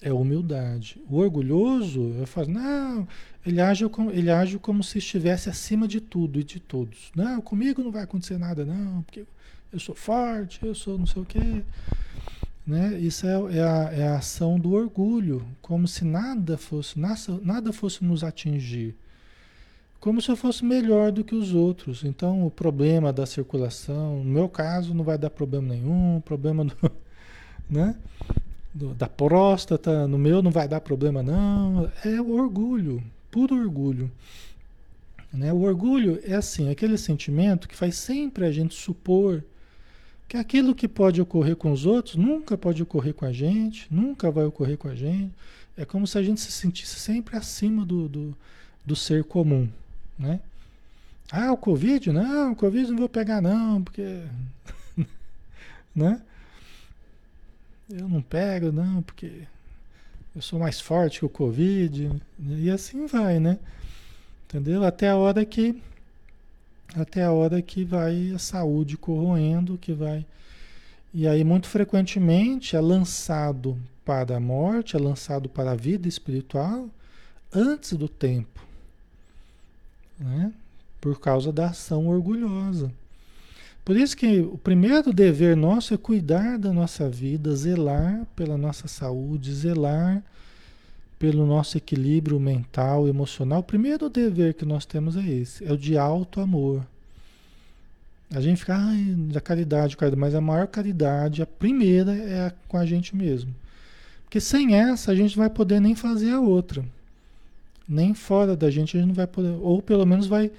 [0.00, 1.00] É humildade.
[1.08, 3.08] O orgulhoso, eu falo, não,
[3.44, 7.10] ele age, como, ele age como se estivesse acima de tudo e de todos.
[7.16, 9.24] Não, comigo não vai acontecer nada, não, porque
[9.72, 11.64] eu sou forte, eu sou não sei o quê.
[12.68, 12.98] Né?
[12.98, 17.00] Isso é, é, a, é a ação do orgulho, como se nada fosse,
[17.42, 18.94] nada, fosse nos atingir.
[19.98, 22.04] como se eu fosse melhor do que os outros.
[22.04, 26.76] Então, o problema da circulação, no meu caso, não vai dar problema nenhum, problema do,
[27.70, 27.96] né?
[28.74, 31.90] Do, da próstata, no meu não vai dar problema não.
[32.04, 34.12] É o orgulho, puro orgulho.
[35.32, 35.50] Né?
[35.54, 39.42] O orgulho é assim, aquele sentimento que faz sempre a gente supor
[40.28, 44.30] que aquilo que pode ocorrer com os outros nunca pode ocorrer com a gente, nunca
[44.30, 45.32] vai ocorrer com a gente.
[45.76, 48.36] É como se a gente se sentisse sempre acima do, do,
[48.84, 49.68] do ser comum,
[50.18, 50.40] né?
[51.30, 52.12] Ah, o Covid?
[52.12, 54.22] Não, o Covid não vou pegar não, porque...
[55.94, 56.20] né?
[57.88, 59.42] Eu não pego não, porque
[60.36, 62.10] eu sou mais forte que o Covid.
[62.38, 63.58] E assim vai, né?
[64.46, 64.84] Entendeu?
[64.84, 65.80] Até a hora que
[66.96, 70.24] até a hora que vai a saúde corroendo, que vai
[71.12, 76.88] e aí muito frequentemente é lançado para a morte, é lançado para a vida espiritual
[77.52, 78.60] antes do tempo,
[80.18, 80.52] né?
[81.00, 82.92] Por causa da ação orgulhosa.
[83.84, 88.86] Por isso que o primeiro dever nosso é cuidar da nossa vida, zelar pela nossa
[88.86, 90.22] saúde, zelar
[91.18, 95.76] pelo nosso equilíbrio mental, emocional, o primeiro dever que nós temos é esse, é o
[95.76, 96.86] de alto amor.
[98.30, 102.76] A gente fica, ai, da caridade, caridade, mas a maior caridade, a primeira é com
[102.76, 103.54] a gente mesmo.
[104.24, 106.84] Porque sem essa a gente vai poder nem fazer a outra.
[107.88, 110.52] Nem fora da gente a gente não vai poder, ou pelo menos vai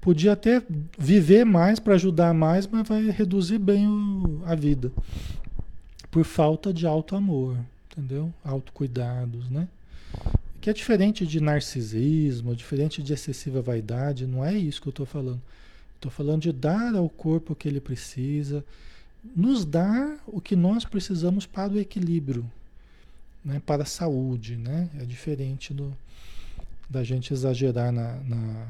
[0.00, 0.62] podia até
[0.96, 4.92] viver mais para ajudar mais, mas vai reduzir bem o, a vida.
[6.12, 7.56] Por falta de alto amor,
[7.90, 8.32] entendeu?
[8.44, 9.66] Autocuidados, né?
[10.66, 15.06] Que é diferente de narcisismo, diferente de excessiva vaidade, não é isso que eu estou
[15.06, 15.40] falando.
[15.94, 18.64] Estou falando de dar ao corpo o que ele precisa,
[19.36, 22.44] nos dar o que nós precisamos para o equilíbrio,
[23.44, 23.62] né?
[23.64, 24.56] para a saúde.
[24.56, 24.90] Né?
[24.98, 25.96] É diferente do,
[26.90, 28.66] da gente exagerar na, na,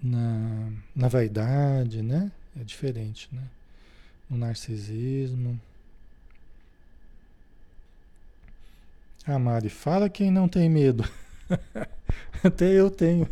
[0.00, 2.30] na, na vaidade, né?
[2.56, 3.42] É diferente, né?
[4.30, 5.60] No narcisismo.
[9.26, 11.08] Ah, Mari, fala quem não tem medo.
[12.44, 13.28] Até eu tenho.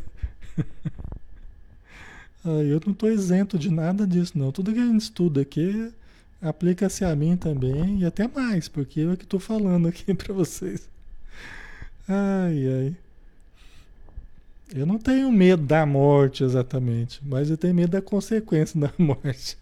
[2.44, 4.50] ah, eu não estou isento de nada disso, não.
[4.50, 5.92] Tudo que a gente estuda aqui
[6.40, 10.34] aplica-se a mim também e até mais, porque eu é que estou falando aqui para
[10.34, 10.88] vocês.
[12.08, 12.96] Ai, ai.
[14.74, 19.58] Eu não tenho medo da morte exatamente, mas eu tenho medo da consequência da morte.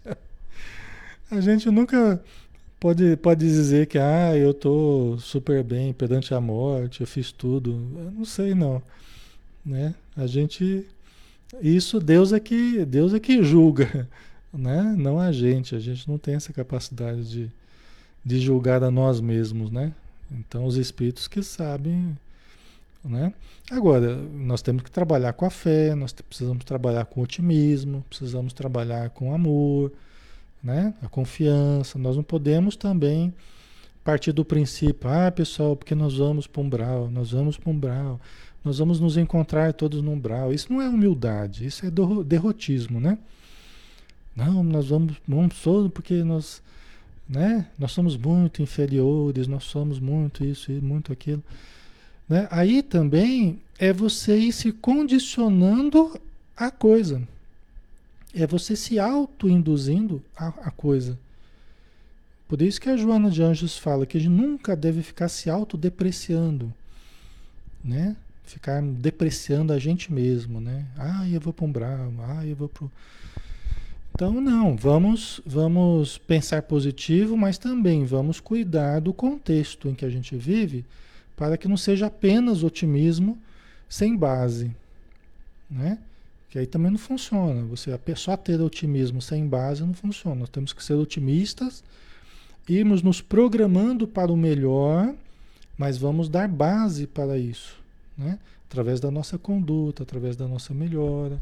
[1.29, 2.23] A gente nunca
[2.81, 7.71] pode, pode dizer que ah, eu estou super bem perante a morte, eu fiz tudo.
[7.95, 8.81] Eu não sei não,
[9.63, 9.93] né?
[10.17, 10.85] A gente
[11.61, 14.09] isso Deus é que Deus é que julga,
[14.51, 14.95] né?
[14.97, 15.75] Não a gente.
[15.75, 17.51] A gente não tem essa capacidade de,
[18.25, 19.93] de julgar a nós mesmos, né?
[20.31, 22.17] Então os espíritos que sabem,
[23.05, 23.31] né?
[23.69, 29.11] Agora nós temos que trabalhar com a fé, nós precisamos trabalhar com otimismo, precisamos trabalhar
[29.11, 29.91] com amor
[30.63, 30.93] né?
[31.01, 31.97] A confiança.
[31.97, 33.33] Nós não podemos também
[34.03, 37.73] partir do princípio, ah, pessoal, porque nós vamos para um umbral, nós vamos para um
[37.73, 38.19] umbral,
[38.63, 40.53] nós vamos nos encontrar todos no umbral.
[40.53, 41.91] Isso não é humildade, isso é
[42.23, 43.17] derrotismo, né?
[44.35, 45.55] Não, nós vamos, vamos
[45.93, 46.61] porque nós,
[47.27, 47.67] né?
[47.77, 51.43] Nós somos muito inferiores, nós somos muito isso e muito aquilo.
[52.27, 52.47] Né?
[52.49, 56.17] Aí também é você ir se condicionando
[56.55, 57.21] a coisa.
[58.33, 61.17] É você se auto-induzindo a, a, coisa.
[62.47, 65.49] Por isso que a Joana de Anjos fala que a gente nunca deve ficar se
[65.49, 66.73] autodepreciando,
[67.83, 68.15] né?
[68.43, 70.85] Ficar depreciando a gente mesmo, né?
[70.97, 72.87] Ah, eu vou para um bravo, ah, eu vou para
[74.13, 80.09] Então, não, vamos, vamos pensar positivo, mas também vamos cuidar do contexto em que a
[80.09, 80.85] gente vive
[81.35, 83.37] para que não seja apenas otimismo
[83.89, 84.71] sem base,
[85.69, 85.97] né?
[86.51, 87.63] Que aí também não funciona.
[87.63, 90.41] Você só ter otimismo sem base não funciona.
[90.41, 91.81] Nós temos que ser otimistas,
[92.67, 95.15] irmos nos programando para o melhor,
[95.77, 97.79] mas vamos dar base para isso,
[98.17, 98.37] né?
[98.69, 101.41] Através da nossa conduta, através da nossa melhora,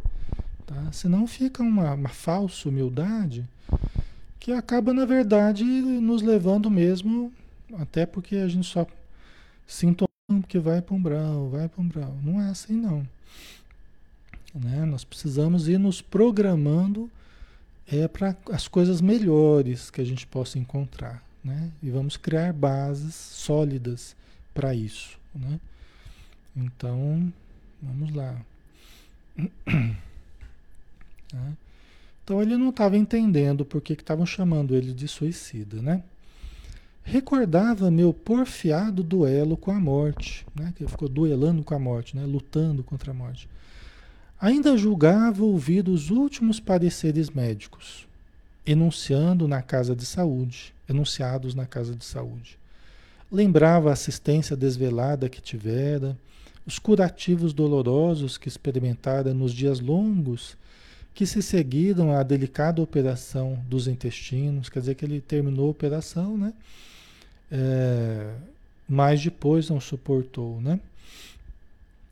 [0.65, 0.91] tá?
[0.91, 3.43] Senão fica uma, uma falsa humildade
[4.39, 7.33] que acaba na verdade nos levando mesmo,
[7.79, 8.85] até porque a gente só
[9.67, 10.07] sinto
[10.47, 12.15] que vai para um brau, vai para um brau.
[12.23, 13.05] Não é assim não.
[14.53, 14.85] Né?
[14.85, 17.09] Nós precisamos ir nos programando
[17.91, 21.23] é, para as coisas melhores que a gente possa encontrar.
[21.43, 21.71] Né?
[21.81, 24.15] E vamos criar bases sólidas
[24.53, 25.17] para isso.
[25.33, 25.59] Né?
[26.55, 27.31] Então,
[27.81, 28.35] vamos lá.
[29.35, 29.95] Tá?
[32.23, 36.03] Então ele não estava entendendo por que estavam chamando ele de suicida, né?
[37.03, 40.71] recordava meu porfiado duelo com a morte, né?
[40.75, 42.23] que ele ficou duelando com a morte, né?
[42.25, 43.49] lutando contra a morte.
[44.41, 48.07] Ainda julgava ouvir os últimos pareceres médicos,
[48.65, 52.57] enunciando na casa de saúde, enunciados na casa de saúde.
[53.29, 56.17] Lembrava a assistência desvelada que tivera,
[56.65, 60.55] os curativos dolorosos que experimentara nos dias longos
[61.13, 66.37] que se seguiram à delicada operação dos intestinos, quer dizer que ele terminou a operação,
[66.37, 66.53] né?
[67.51, 68.35] É,
[68.87, 70.79] mas depois não suportou, né?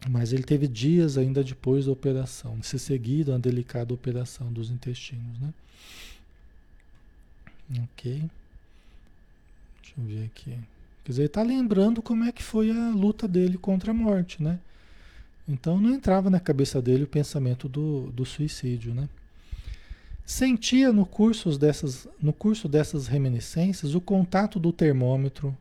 [0.10, 5.40] Mas ele teve dias ainda depois da operação, se seguiram a delicada operação dos intestinos,
[5.40, 5.54] né?
[7.84, 8.24] Ok.
[9.82, 10.58] Deixa eu ver aqui.
[11.04, 14.42] Quer dizer, ele está lembrando como é que foi a luta dele contra a morte,
[14.42, 14.60] né?
[15.48, 19.08] Então não entrava na cabeça dele o pensamento do, do suicídio, né?
[20.26, 25.58] Sentia no curso, dessas, no curso dessas reminiscências o contato do termômetro,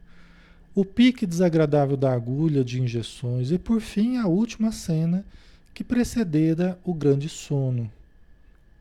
[0.76, 5.24] o pique desagradável da agulha de injeções e, por fim, a última cena
[5.72, 7.90] que precedera o grande sono,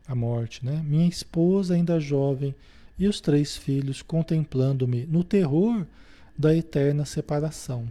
[0.06, 0.84] a morte, né?
[0.86, 2.54] Minha esposa, ainda jovem,
[2.98, 5.86] e os três filhos contemplando-me no terror
[6.36, 7.88] da eterna separação.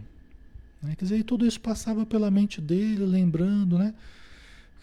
[0.80, 0.94] Né?
[0.96, 3.92] Quer dizer, tudo isso passava pela mente dele, lembrando, né?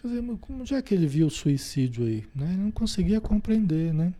[0.01, 2.25] Quer dizer, como já que ele viu o suicídio aí?
[2.35, 2.47] Né?
[2.49, 4.13] Ele não conseguia compreender, né?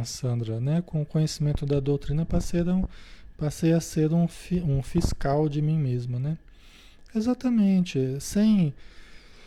[0.00, 0.82] A Sandra, né?
[0.84, 2.84] Com o conhecimento da doutrina, passei a, um,
[3.36, 6.38] passei a ser um, fi, um fiscal de mim mesma, né?
[7.14, 8.72] Exatamente, sem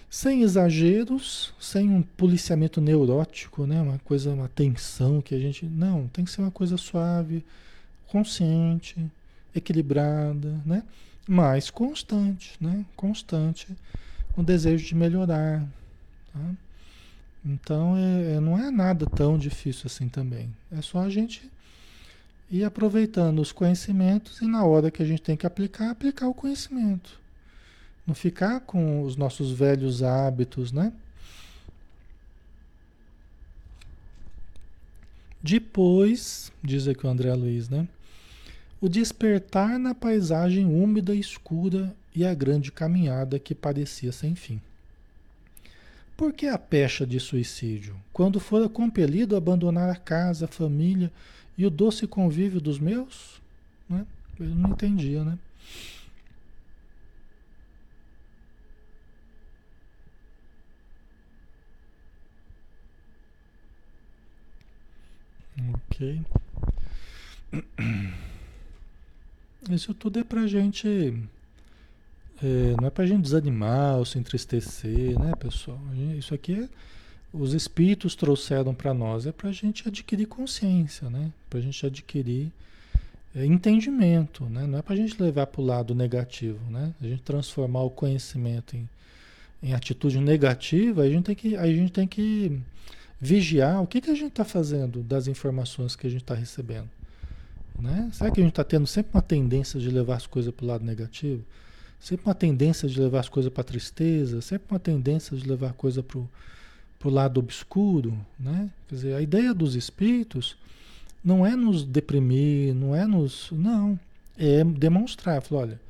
[0.09, 3.81] sem exageros, sem um policiamento neurótico, né?
[3.81, 5.65] Uma coisa, uma tensão que a gente.
[5.65, 7.43] Não, tem que ser uma coisa suave,
[8.07, 8.95] consciente,
[9.53, 10.83] equilibrada, né?
[11.27, 12.85] Mas constante, né?
[12.95, 13.67] Constante,
[14.37, 15.67] o desejo de melhorar.
[16.31, 16.39] Tá?
[17.45, 20.49] Então é, é, não é nada tão difícil assim também.
[20.71, 21.47] É só a gente
[22.49, 26.33] ir aproveitando os conhecimentos e na hora que a gente tem que aplicar, aplicar o
[26.33, 27.19] conhecimento.
[28.05, 30.91] Não ficar com os nossos velhos hábitos, né?
[35.41, 37.87] Depois, diz aqui o André Luiz, né?
[38.81, 44.59] O despertar na paisagem úmida e escura e a grande caminhada que parecia sem fim.
[46.17, 47.95] Por que a pecha de suicídio?
[48.13, 51.11] Quando fora compelido a abandonar a casa, a família
[51.57, 53.41] e o doce convívio dos meus?
[53.89, 54.05] Né?
[54.39, 55.37] Ele não entendia, né?
[65.73, 66.21] Ok.
[69.69, 71.27] Isso tudo é pra gente.
[72.43, 75.79] É, não é pra gente desanimar ou se entristecer, né, pessoal?
[76.17, 76.69] Isso aqui é.
[77.33, 81.31] Os espíritos trouxeram para nós, é pra gente adquirir consciência, né?
[81.49, 82.49] Pra gente adquirir
[83.35, 84.65] é, entendimento, né?
[84.65, 86.93] Não é pra gente levar para o lado negativo, né?
[87.01, 88.87] A gente transformar o conhecimento em,
[89.61, 92.61] em atitude negativa, a gente tem que, a gente tem que
[93.19, 96.89] vigiar o que, que a gente está fazendo das informações que a gente está recebendo.
[97.77, 98.09] Né?
[98.13, 100.67] Será que a gente está tendo sempre uma tendência de levar as coisas para o
[100.67, 101.43] lado negativo?
[101.99, 104.41] Sempre uma tendência de levar as coisas para tristeza?
[104.41, 108.17] Sempre uma tendência de levar a coisa para o lado obscuro?
[108.39, 108.69] Né?
[108.87, 110.55] Quer dizer, a ideia dos espíritos
[111.23, 113.49] não é nos deprimir, não é nos.
[113.51, 113.99] Não.
[114.37, 115.81] É demonstrar, falar, olha,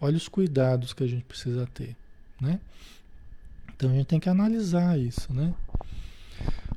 [0.00, 1.96] olha os cuidados que a gente precisa ter.
[2.40, 2.60] Né?
[3.74, 5.54] Então a gente tem que analisar isso, né?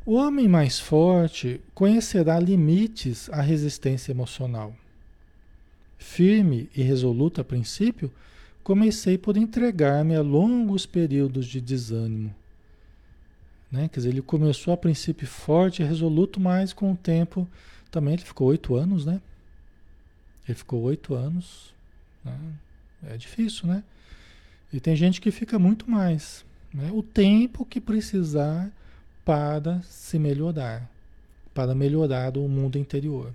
[0.06, 4.74] O homem mais forte conhecerá limites à resistência emocional.
[5.98, 8.10] Firme e resoluto a princípio,
[8.68, 12.36] comecei por entregar-me a longos períodos de desânimo.
[13.72, 13.88] Né?
[13.88, 17.48] Quer dizer, ele começou a princípio forte e resoluto, mas com o tempo
[17.90, 19.22] também ele ficou oito anos, né?
[20.46, 21.74] Ele ficou oito anos.
[22.26, 22.38] Né?
[23.04, 23.86] É difícil, né?
[24.74, 26.44] E tem gente que fica muito mais.
[26.74, 26.92] Né?
[26.92, 28.70] O tempo que precisar
[29.24, 30.92] para se melhorar,
[31.54, 33.34] para melhorar o mundo interior.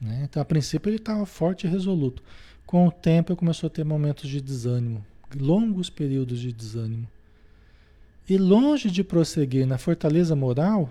[0.00, 0.22] Né?
[0.24, 2.24] Então, a princípio, ele estava forte e resoluto.
[2.66, 5.04] Com o tempo, ele começou a ter momentos de desânimo,
[5.38, 7.08] longos períodos de desânimo.
[8.28, 10.90] E longe de prosseguir na fortaleza moral,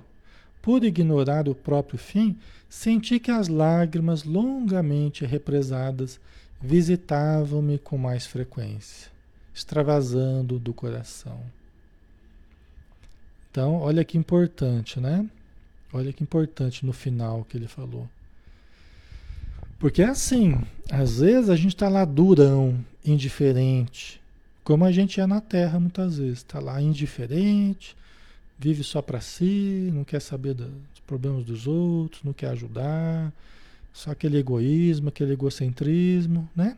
[0.62, 2.38] por ignorar o próprio fim,
[2.70, 6.20] senti que as lágrimas longamente represadas
[6.62, 9.12] visitavam-me com mais frequência,
[9.54, 11.42] extravasando do coração.
[13.52, 15.30] Então, olha que importante, né?
[15.92, 18.10] Olha que importante no final que ele falou.
[19.84, 24.22] Porque é assim, às vezes a gente está lá durão, indiferente,
[24.64, 27.94] Como a gente é na Terra muitas vezes, está lá indiferente,
[28.58, 30.70] vive só para si, não quer saber dos
[31.06, 33.34] problemas dos outros, não quer ajudar,
[33.92, 36.78] só aquele egoísmo, aquele egocentrismo, né?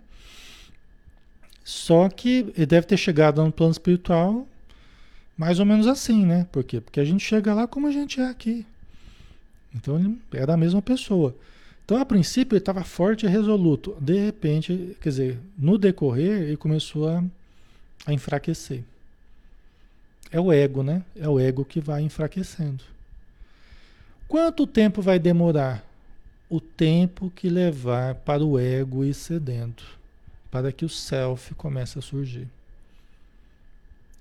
[1.63, 4.47] Só que ele deve ter chegado no plano espiritual
[5.37, 6.47] mais ou menos assim, né?
[6.51, 6.81] Por quê?
[6.81, 8.65] Porque a gente chega lá como a gente é aqui.
[9.75, 11.35] Então ele era a mesma pessoa.
[11.85, 13.95] Então, a princípio, ele estava forte e resoluto.
[14.01, 17.23] De repente, quer dizer, no decorrer, ele começou a,
[18.07, 18.83] a enfraquecer.
[20.31, 21.03] É o ego, né?
[21.15, 22.83] É o ego que vai enfraquecendo.
[24.27, 25.85] Quanto tempo vai demorar?
[26.49, 29.83] O tempo que levar para o ego ir cedendo,
[30.49, 32.47] para que o self comece a surgir.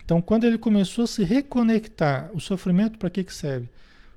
[0.05, 3.71] Então, quando ele começou a se reconectar, o sofrimento para que, que serve?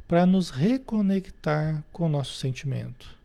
[0.05, 3.16] Para nos reconectar com o nosso sentimento.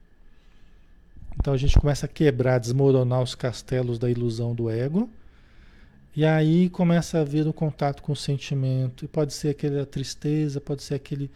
[1.37, 5.09] Então a gente começa a quebrar, desmoronar os castelos da ilusão do ego.
[6.14, 9.05] E aí começa a vir o contato com o sentimento.
[9.05, 11.30] E pode ser aquela tristeza, pode ser aquele,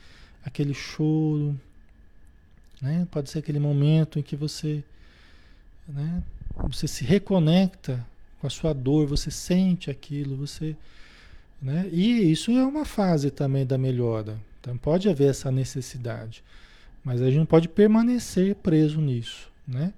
[0.44, 1.58] aquele choro,
[2.80, 3.06] né?
[3.10, 4.84] pode ser aquele momento em que você,
[5.88, 6.22] né?
[6.68, 8.04] você se reconecta
[8.40, 10.76] com a sua dor, você sente aquilo, você
[11.60, 11.88] né?
[11.90, 14.38] E isso é uma fase também da melhora.
[14.60, 16.42] Então pode haver essa necessidade.
[17.04, 19.50] Mas a gente não pode permanecer preso nisso.
[19.66, 19.92] Né?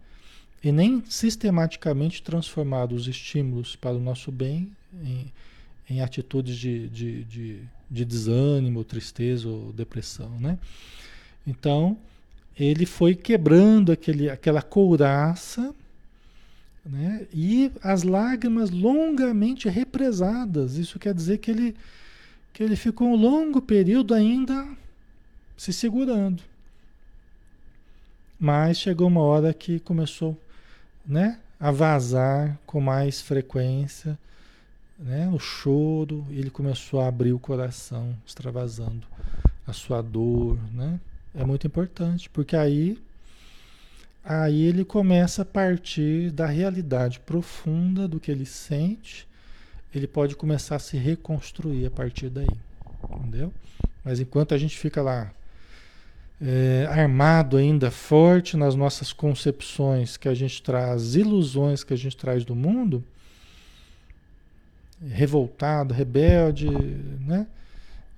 [0.63, 4.71] E nem sistematicamente transformar os estímulos para o nosso bem
[5.03, 5.33] em,
[5.89, 7.61] em atitudes de, de, de,
[7.91, 10.31] de desânimo, tristeza ou depressão.
[10.41, 10.59] Né?
[11.47, 11.97] Então,
[12.59, 15.75] ele foi quebrando aquele, aquela couraça
[16.89, 17.27] né?
[17.33, 20.77] E as lágrimas longamente represadas.
[20.77, 21.77] Isso quer dizer que ele,
[22.53, 24.67] que ele ficou um longo período ainda
[25.57, 26.43] se segurando.
[28.39, 30.37] Mas chegou uma hora que começou
[31.05, 34.19] né, a vazar com mais frequência
[34.99, 39.07] né, o choro, ele começou a abrir o coração, extravasando
[39.67, 40.59] a sua dor.
[40.73, 40.99] Né?
[41.35, 42.99] É muito importante, porque aí
[44.25, 49.27] aí ele começa a partir da realidade profunda do que ele sente,
[49.95, 52.47] ele pode começar a se reconstruir a partir daí,
[53.11, 53.51] entendeu?
[54.05, 55.33] Mas enquanto a gente fica lá
[56.41, 62.17] é, armado ainda, forte nas nossas concepções que a gente traz, ilusões que a gente
[62.17, 63.05] traz do mundo,
[65.11, 67.47] revoltado, rebelde, né?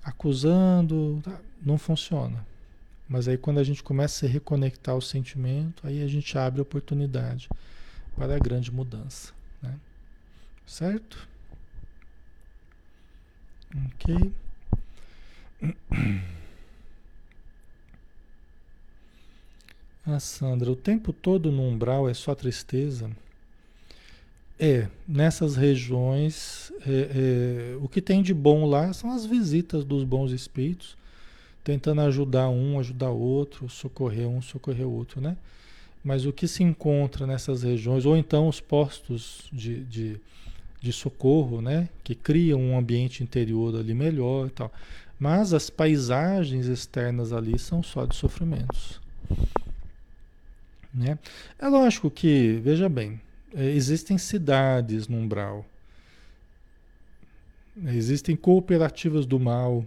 [0.03, 1.21] acusando,
[1.63, 2.45] não funciona.
[3.07, 6.61] Mas aí quando a gente começa a se reconectar ao sentimento, aí a gente abre
[6.61, 7.49] oportunidade
[8.15, 9.33] para a grande mudança.
[9.61, 9.75] Né?
[10.65, 11.27] Certo?
[13.75, 14.31] Ok.
[20.05, 23.09] Ah, Sandra, o tempo todo no umbral é só tristeza?
[24.59, 30.03] É, nessas regiões, é, é, o que tem de bom lá são as visitas dos
[30.03, 30.95] bons espíritos
[31.63, 35.37] tentando ajudar um, ajudar outro, socorrer um, socorrer outro, né?
[36.03, 40.19] Mas o que se encontra nessas regiões, ou então os postos de, de,
[40.81, 41.87] de socorro, né?
[42.03, 44.71] Que criam um ambiente interior ali melhor e tal.
[45.19, 48.99] Mas as paisagens externas ali são só de sofrimentos.
[50.93, 51.17] Né?
[51.57, 53.19] É lógico que, veja bem,
[53.53, 55.65] é, existem cidades no umbral,
[57.87, 59.85] existem cooperativas do mal,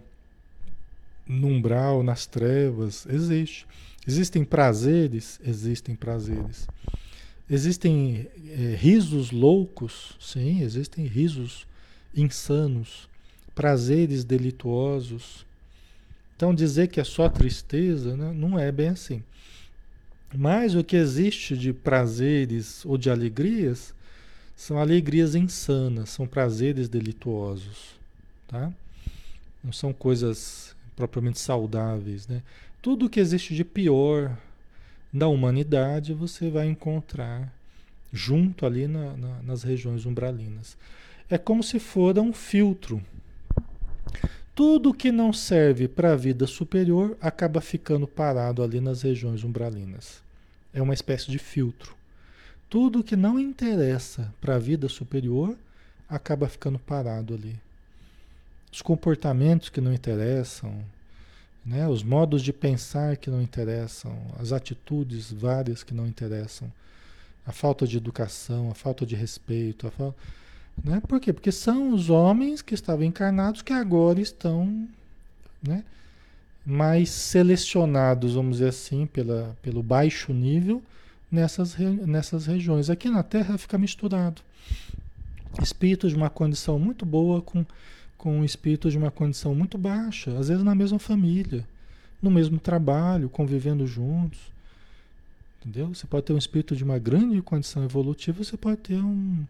[1.27, 3.65] no umbral, nas trevas, existe.
[4.07, 5.39] Existem prazeres?
[5.43, 6.67] Existem prazeres.
[7.49, 10.15] Existem é, risos loucos?
[10.19, 11.65] Sim, existem risos
[12.15, 13.09] insanos,
[13.53, 15.45] prazeres delituosos.
[16.35, 19.23] Então, dizer que é só tristeza né, não é bem assim.
[20.37, 23.93] Mas o que existe de prazeres ou de alegrias
[24.55, 27.95] são alegrias insanas, são prazeres delituosos.
[28.47, 28.71] Tá?
[29.63, 32.41] Não são coisas propriamente saudáveis, né?
[32.81, 34.37] Tudo que existe de pior
[35.11, 37.51] da humanidade você vai encontrar
[38.11, 40.77] junto ali na, na, nas regiões umbralinas.
[41.29, 43.01] É como se fosse um filtro.
[44.53, 50.24] Tudo que não serve para a vida superior acaba ficando parado ali nas regiões umbralinas.
[50.75, 51.95] É uma espécie de filtro.
[52.69, 55.57] Tudo que não interessa para a vida superior
[56.07, 57.57] acaba ficando parado ali
[58.75, 60.83] os comportamentos que não interessam,
[61.65, 61.87] né?
[61.87, 66.69] os modos de pensar que não interessam, as atitudes várias que não interessam,
[67.45, 70.17] a falta de educação, a falta de respeito, a falta,
[70.83, 71.01] né?
[71.07, 71.31] Por quê?
[71.31, 74.89] Porque são os homens que estavam encarnados que agora estão
[75.65, 75.85] né?
[76.65, 80.81] Mais selecionados, vamos dizer assim, pela, pelo baixo nível
[81.31, 82.89] nessas, nessas regiões.
[82.89, 84.41] Aqui na Terra fica misturado.
[85.61, 87.65] espíritos de uma condição muito boa com,
[88.17, 91.65] com espíritos de uma condição muito baixa, às vezes na mesma família,
[92.21, 94.39] no mesmo trabalho, convivendo juntos.
[95.61, 95.93] Entendeu?
[95.93, 99.43] Você pode ter um espírito de uma grande condição evolutiva, você pode ter um,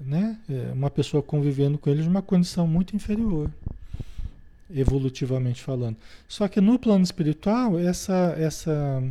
[0.00, 3.50] né, é, uma pessoa convivendo com ele de uma condição muito inferior,
[4.70, 5.96] evolutivamente falando.
[6.26, 9.02] Só que no plano espiritual, essa, essa,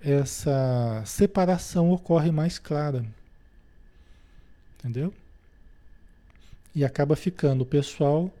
[0.00, 3.04] essa separação ocorre mais clara.
[4.78, 5.12] Entendeu?
[6.74, 8.32] E acaba ficando o pessoal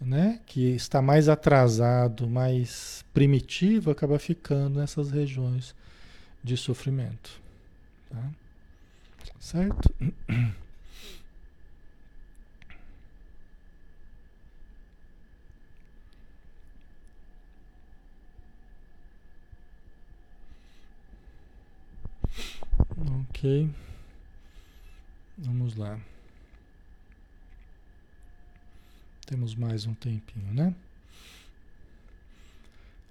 [0.00, 5.74] né, que está mais atrasado, mais primitivo, acaba ficando nessas regiões
[6.42, 7.40] de sofrimento.
[8.08, 8.30] Tá?
[9.40, 9.92] Certo?
[23.00, 23.70] Ok.
[25.36, 26.00] Vamos lá.
[29.24, 30.74] Temos mais um tempinho, né?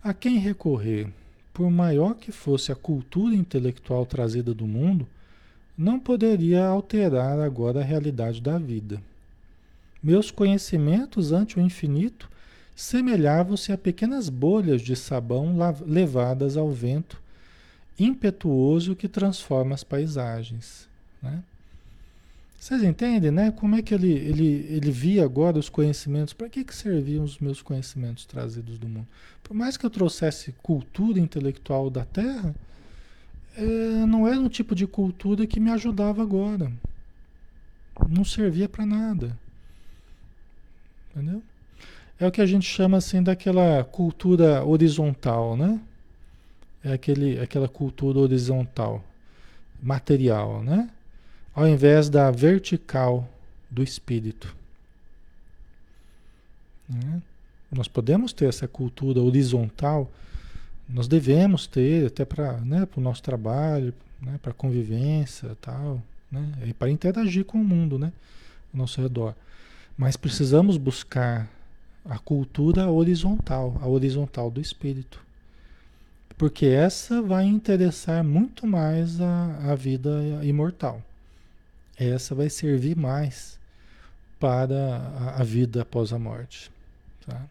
[0.03, 1.09] A quem recorrer,
[1.53, 5.07] por maior que fosse a cultura intelectual trazida do mundo,
[5.77, 9.01] não poderia alterar agora a realidade da vida.
[10.03, 12.29] Meus conhecimentos ante o infinito
[12.75, 17.21] semelhavam-se a pequenas bolhas de sabão levadas ao vento
[17.99, 20.87] impetuoso que transforma as paisagens.
[21.21, 21.43] Né?
[22.59, 23.51] Vocês entendem, né?
[23.51, 26.33] Como é que ele, ele, ele via agora os conhecimentos?
[26.33, 29.07] Para que, que serviam os meus conhecimentos trazidos do mundo?
[29.43, 32.53] Por mais que eu trouxesse cultura intelectual da Terra,
[33.55, 36.71] é, não era um tipo de cultura que me ajudava agora.
[38.09, 39.37] Não servia para nada.
[41.11, 41.41] Entendeu?
[42.19, 45.79] É o que a gente chama assim daquela cultura horizontal, né?
[46.83, 49.03] É aquele, aquela cultura horizontal,
[49.81, 50.89] material, né?
[51.57, 53.27] ao invés da vertical
[53.67, 54.55] do espírito.
[56.87, 57.19] Né?
[57.71, 60.09] Nós podemos ter essa cultura horizontal,
[60.87, 66.01] nós devemos ter até para né, o nosso trabalho, né, para convivência tal,
[66.31, 68.13] né, e para interagir com o mundo né,
[68.71, 69.33] ao nosso redor.
[69.97, 71.49] Mas precisamos buscar
[72.05, 75.19] a cultura horizontal, a horizontal do espírito.
[76.37, 81.01] Porque essa vai interessar muito mais a, a vida imortal
[81.97, 83.59] essa vai servir mais
[84.39, 86.71] para a, a vida após a morte.
[87.25, 87.47] Tá?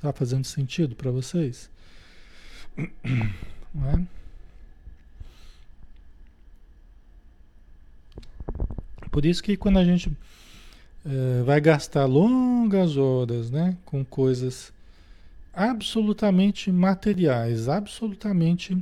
[0.00, 1.68] Tá fazendo sentido para vocês?
[3.74, 4.06] Não é?
[9.10, 10.16] Por isso que quando a gente
[11.04, 14.72] é, vai gastar longas horas né, com coisas
[15.52, 18.76] absolutamente materiais, absolutamente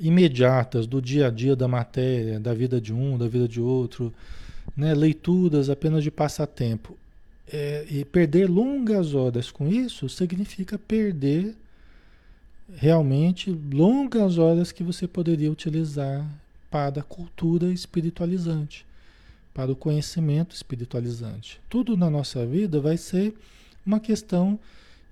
[0.00, 4.12] imediatas do dia a dia da matéria, da vida de um, da vida de outro,
[4.76, 4.94] né?
[4.94, 6.96] leituras apenas de passatempo.
[7.54, 11.54] É, e perder longas horas com isso significa perder
[12.74, 16.26] realmente longas horas que você poderia utilizar
[16.70, 18.86] para a cultura espiritualizante,
[19.52, 21.60] para o conhecimento espiritualizante.
[21.68, 23.34] Tudo na nossa vida vai ser
[23.84, 24.58] uma questão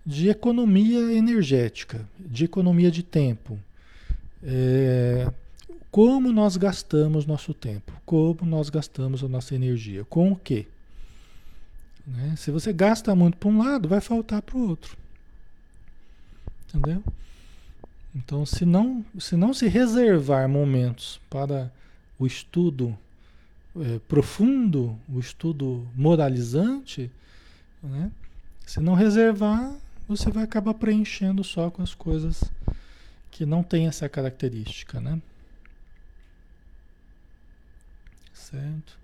[0.05, 3.59] de economia energética, de economia de tempo
[4.43, 5.31] é,
[5.91, 10.67] como nós gastamos nosso tempo, como nós gastamos a nossa energia, com o quê?
[12.07, 12.35] Né?
[12.37, 14.97] Se você gasta muito para um lado, vai faltar para o outro.
[16.69, 17.03] Entendeu?
[18.15, 21.71] Então, se não, se não se reservar momentos para
[22.19, 22.97] o estudo
[23.77, 27.11] é, profundo, o estudo moralizante,
[27.83, 28.11] né?
[28.67, 29.73] se não reservar,
[30.11, 32.43] você vai acabar preenchendo só com as coisas
[33.31, 35.23] que não tem essa característica, né?
[38.35, 38.99] Certo?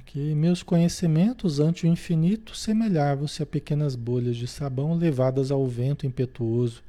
[0.00, 0.34] Ok.
[0.34, 6.82] Meus conhecimentos ante o infinito semelhavam-se a pequenas bolhas de sabão levadas ao vento impetuoso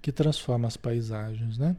[0.00, 1.76] que transforma as paisagens, né?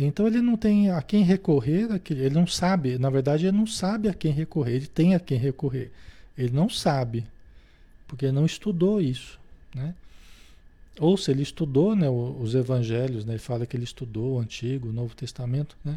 [0.00, 4.08] Então ele não tem a quem recorrer, ele não sabe, na verdade ele não sabe
[4.08, 5.90] a quem recorrer, ele tem a quem recorrer.
[6.36, 7.26] Ele não sabe,
[8.08, 9.38] porque não estudou isso,
[9.74, 9.94] né?
[10.98, 14.88] Ou se ele estudou né, os evangelhos, né, ele fala que ele estudou o Antigo,
[14.88, 15.96] o Novo Testamento, né,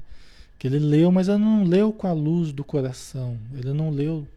[0.60, 4.28] que ele leu, mas ele não leu com a luz do coração, ele não leu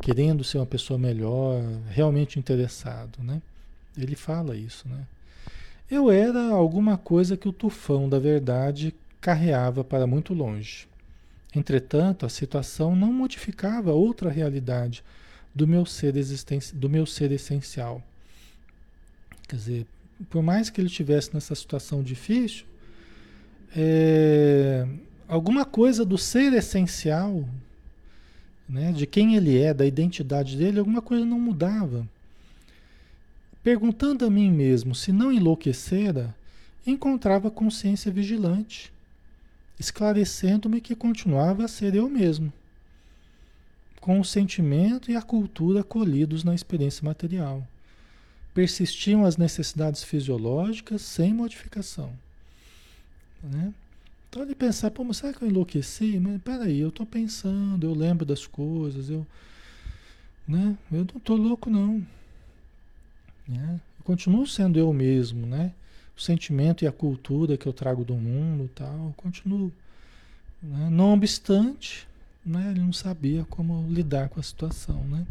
[0.00, 3.22] querendo ser uma pessoa melhor, realmente interessado.
[3.22, 3.42] Né?
[3.96, 4.88] Ele fala isso.
[4.88, 5.04] Né?
[5.90, 10.88] Eu era alguma coisa que o tufão da verdade carreava para muito longe.
[11.54, 15.02] Entretanto, a situação não modificava outra realidade
[15.54, 16.14] do meu ser,
[16.74, 18.02] do meu ser essencial
[19.50, 19.86] Quer dizer,
[20.28, 22.64] por mais que ele estivesse nessa situação difícil,
[23.74, 24.86] é,
[25.26, 27.44] alguma coisa do ser essencial,
[28.68, 32.08] né, de quem ele é, da identidade dele, alguma coisa não mudava.
[33.60, 36.32] Perguntando a mim mesmo se não enlouquecera,
[36.86, 38.92] encontrava consciência vigilante,
[39.80, 42.52] esclarecendo-me que continuava a ser eu mesmo,
[44.00, 47.66] com o sentimento e a cultura colhidos na experiência material.
[48.54, 52.12] Persistiam as necessidades fisiológicas sem modificação.
[53.42, 53.72] Né?
[54.28, 56.18] Então ele pensar, pô, mas será que eu enlouqueci?
[56.18, 59.26] Mas peraí, eu estou pensando, eu lembro das coisas, eu,
[60.46, 60.76] né?
[60.90, 62.04] eu não estou louco não.
[63.46, 63.80] Né?
[63.98, 65.72] Eu continuo sendo eu mesmo, né?
[66.16, 69.72] O sentimento e a cultura que eu trago do mundo tal, continuo.
[70.62, 70.88] Né?
[70.90, 72.06] Não obstante,
[72.44, 72.70] né?
[72.70, 75.26] ele não sabia como lidar com a situação, né?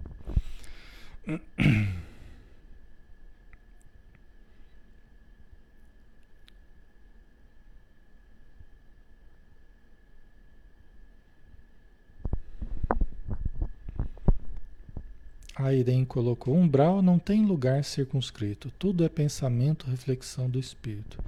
[15.59, 21.21] A Irene colocou: umbral não tem lugar circunscrito, tudo é pensamento, reflexão do espírito.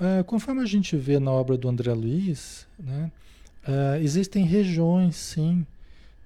[0.00, 3.12] É, conforme a gente vê na obra do André Luiz, né,
[3.66, 5.66] é, existem regiões, sim,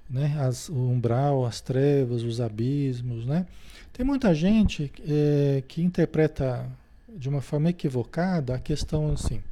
[0.09, 3.25] né, as, o umbral, as trevas, os abismos.
[3.25, 3.47] Né?
[3.93, 6.69] Tem muita gente é, que interpreta
[7.09, 9.43] de uma forma equivocada a questão assim: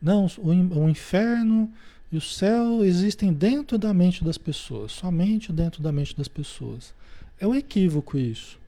[0.00, 1.70] não, o, o inferno
[2.12, 6.92] e o céu existem dentro da mente das pessoas, somente dentro da mente das pessoas.
[7.38, 8.58] É um equívoco isso,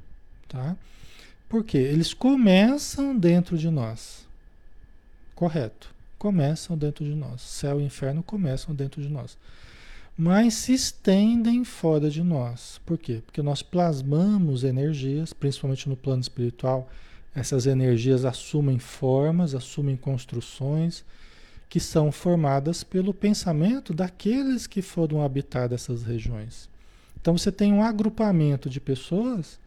[0.48, 0.76] tá?
[1.48, 4.26] Porque eles começam dentro de nós.
[5.34, 5.92] Correto.
[6.22, 7.40] Começam dentro de nós.
[7.40, 9.36] Céu e inferno começam dentro de nós.
[10.16, 12.80] Mas se estendem fora de nós.
[12.86, 13.20] Por quê?
[13.26, 16.88] Porque nós plasmamos energias, principalmente no plano espiritual,
[17.34, 21.04] essas energias assumem formas, assumem construções,
[21.68, 26.68] que são formadas pelo pensamento daqueles que foram habitar essas regiões.
[27.20, 29.58] Então você tem um agrupamento de pessoas,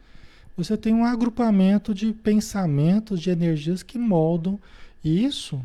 [0.56, 4.58] você tem um agrupamento de pensamentos, de energias que moldam
[5.04, 5.62] isso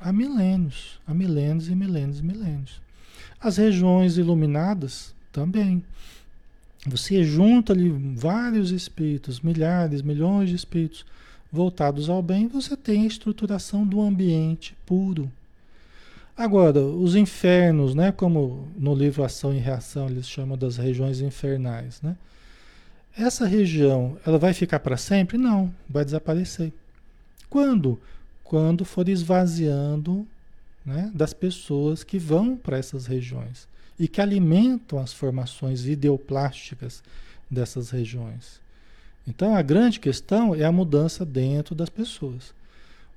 [0.00, 2.80] há milênios, há milênios e milênios e milênios.
[3.40, 5.82] As regiões iluminadas também.
[6.86, 11.04] Você junta ali vários espíritos, milhares, milhões de espíritos
[11.50, 15.30] voltados ao bem, você tem a estruturação do ambiente puro.
[16.36, 22.00] Agora, os infernos, né, como no livro Ação e Reação eles chamam das regiões infernais,
[22.02, 22.16] né?
[23.16, 25.38] Essa região, ela vai ficar para sempre?
[25.38, 26.70] Não, vai desaparecer.
[27.48, 27.98] Quando?
[28.48, 30.26] Quando for esvaziando
[30.84, 33.66] né, das pessoas que vão para essas regiões
[33.98, 37.02] e que alimentam as formações ideoplásticas
[37.50, 38.60] dessas regiões.
[39.26, 42.54] Então a grande questão é a mudança dentro das pessoas.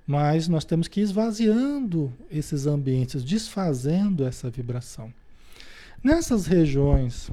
[0.08, 5.14] Mas nós temos que ir esvaziando esses ambientes, desfazendo essa vibração.
[6.04, 7.30] Nessas regiões,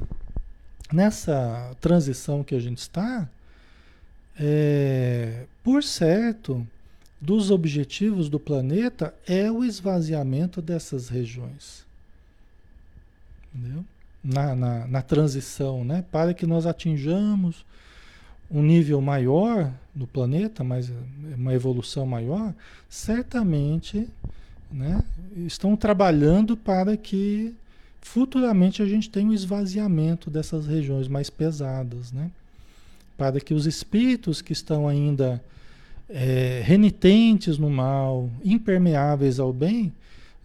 [0.93, 3.27] nessa transição que a gente está,
[4.39, 6.67] é, por certo,
[7.21, 11.85] dos objetivos do planeta é o esvaziamento dessas regiões.
[13.55, 13.85] Entendeu?
[14.23, 16.05] Na, na, na transição, né?
[16.11, 17.64] para que nós atinjamos
[18.51, 20.91] um nível maior do planeta, mas
[21.37, 22.55] uma evolução maior,
[22.89, 24.09] certamente
[24.71, 25.03] né,
[25.47, 27.55] estão trabalhando para que
[28.01, 32.31] futuramente a gente tenha um esvaziamento dessas regiões mais pesadas, né?
[33.17, 35.43] para que os espíritos que estão ainda
[36.09, 39.93] é, renitentes no mal, impermeáveis ao bem,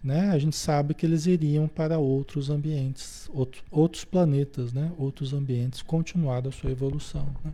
[0.02, 5.32] né, a gente sabe que eles iriam para outros ambientes, outro, outros planetas, né, outros
[5.32, 7.26] ambientes, continuar a sua evolução.
[7.44, 7.52] Né?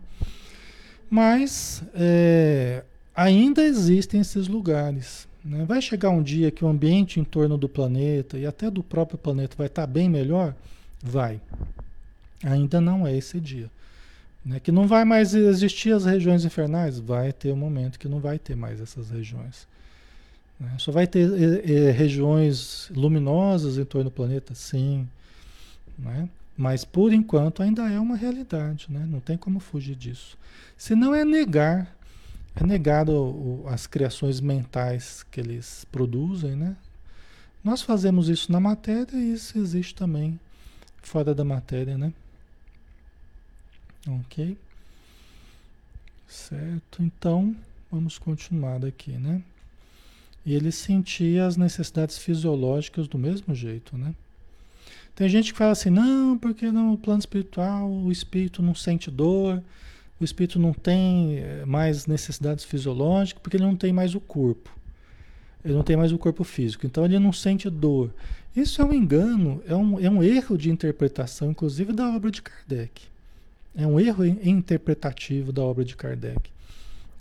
[1.09, 2.83] Mas é,
[3.15, 5.27] ainda existem esses lugares.
[5.43, 5.63] Né?
[5.65, 9.17] Vai chegar um dia que o ambiente em torno do planeta e até do próprio
[9.17, 10.55] planeta vai estar bem melhor?
[11.01, 11.39] Vai.
[12.43, 13.69] Ainda não é esse dia.
[14.43, 14.59] Né?
[14.59, 16.99] Que não vai mais existir as regiões infernais?
[16.99, 19.67] Vai ter um momento que não vai ter mais essas regiões.
[20.59, 20.75] Né?
[20.77, 24.53] Só vai ter é, é, regiões luminosas em torno do planeta?
[24.55, 25.07] Sim.
[25.97, 26.29] Né?
[26.57, 29.05] Mas por enquanto ainda é uma realidade, né?
[29.09, 30.37] não tem como fugir disso.
[30.77, 31.95] Senão é negar,
[32.55, 36.75] é negar o, o, as criações mentais que eles produzem, né?
[37.61, 40.39] Nós fazemos isso na matéria e isso existe também
[41.01, 42.13] fora da matéria, né?
[44.07, 44.57] Ok?
[46.27, 47.55] Certo, então
[47.91, 49.41] vamos continuar daqui, né?
[50.45, 54.13] E ele sentia as necessidades fisiológicas do mesmo jeito, né?
[55.15, 59.61] Tem gente que fala assim, não, porque no plano espiritual o espírito não sente dor,
[60.19, 64.69] o espírito não tem eh, mais necessidades fisiológicas, porque ele não tem mais o corpo.
[65.63, 68.13] Ele não tem mais o corpo físico, então ele não sente dor.
[68.55, 72.41] Isso é um engano, é um, é um erro de interpretação, inclusive da obra de
[72.41, 73.07] Kardec.
[73.75, 76.49] É um erro interpretativo da obra de Kardec.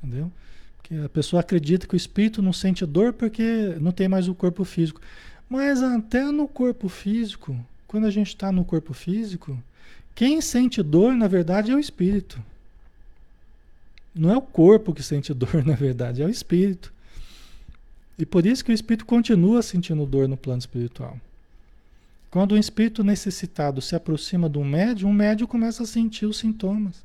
[0.02, 0.30] Entendeu?
[0.76, 4.34] Porque a pessoa acredita que o espírito não sente dor porque não tem mais o
[4.34, 5.00] corpo físico.
[5.48, 9.58] Mas até no corpo físico, quando a gente está no corpo físico,
[10.14, 12.42] quem sente dor, na verdade, é o espírito.
[14.14, 16.92] Não é o corpo que sente dor, na verdade, é o espírito.
[18.18, 21.18] E por isso que o espírito continua sentindo dor no plano espiritual.
[22.30, 27.02] Quando um espírito necessitado se aproxima um médium, o médium começa a sentir os sintomas.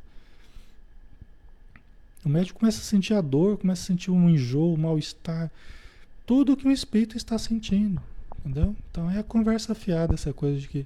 [2.25, 5.49] O médium começa a sentir a dor, começa a sentir um enjoo, um mal-estar.
[6.25, 8.01] Tudo que o espírito está sentindo.
[8.39, 8.75] Entendeu?
[8.91, 10.85] Então é a conversa fiada, essa coisa de que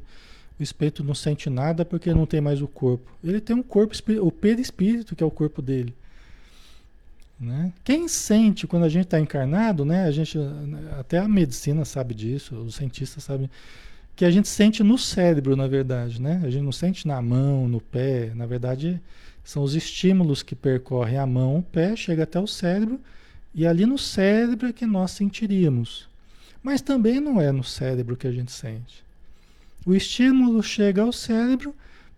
[0.60, 3.12] o espírito não sente nada porque não tem mais o corpo.
[3.24, 5.94] Ele tem um corpo, o perispírito, que é o corpo dele.
[7.40, 7.72] Né?
[7.84, 10.06] Quem sente quando a gente está encarnado, né?
[10.06, 10.38] A gente,
[11.00, 13.50] até a medicina sabe disso, os cientistas sabem
[14.18, 16.42] que a gente sente no cérebro, na verdade, né?
[16.44, 19.00] A gente não sente na mão, no pé, na verdade
[19.44, 23.00] são os estímulos que percorrem a mão, o pé, chega até o cérebro
[23.54, 26.10] e ali no cérebro é que nós sentiríamos.
[26.64, 29.04] Mas também não é no cérebro que a gente sente.
[29.86, 31.74] O estímulo chega ao cérebro,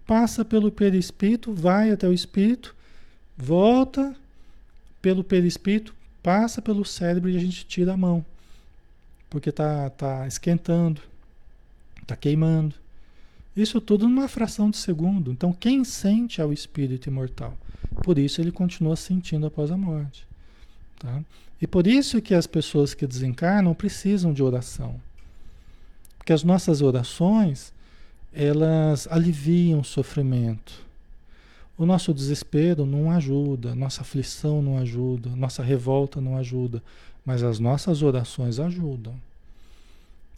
[0.07, 2.73] passa pelo perispírito, vai até o espírito,
[3.37, 4.15] volta
[5.01, 5.93] pelo perispírito,
[6.23, 8.25] passa pelo cérebro e a gente tira a mão.
[9.29, 11.01] Porque está tá esquentando,
[12.09, 12.75] está queimando.
[13.55, 15.31] Isso tudo numa fração de segundo.
[15.31, 17.55] Então, quem sente é o espírito imortal.
[18.03, 20.25] Por isso ele continua sentindo após a morte.
[20.97, 21.21] Tá?
[21.61, 24.99] E por isso que as pessoas que desencarnam precisam de oração.
[26.17, 27.73] Porque as nossas orações,
[28.33, 30.87] elas aliviam o sofrimento.
[31.77, 36.83] O nosso desespero não ajuda, nossa aflição não ajuda, nossa revolta não ajuda,
[37.25, 39.15] mas as nossas orações ajudam.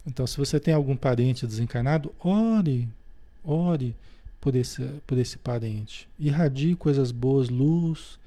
[0.06, 2.88] Então, se você tem algum parente desencarnado, ore,
[3.44, 3.94] ore
[4.40, 6.08] por esse, por esse parente.
[6.18, 8.18] Irradie coisas boas, luz.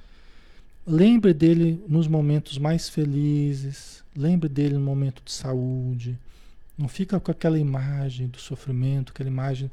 [0.88, 6.18] Lembre dele nos momentos mais felizes, lembre dele no momento de saúde.
[6.78, 9.72] Não fica com aquela imagem do sofrimento, aquela imagem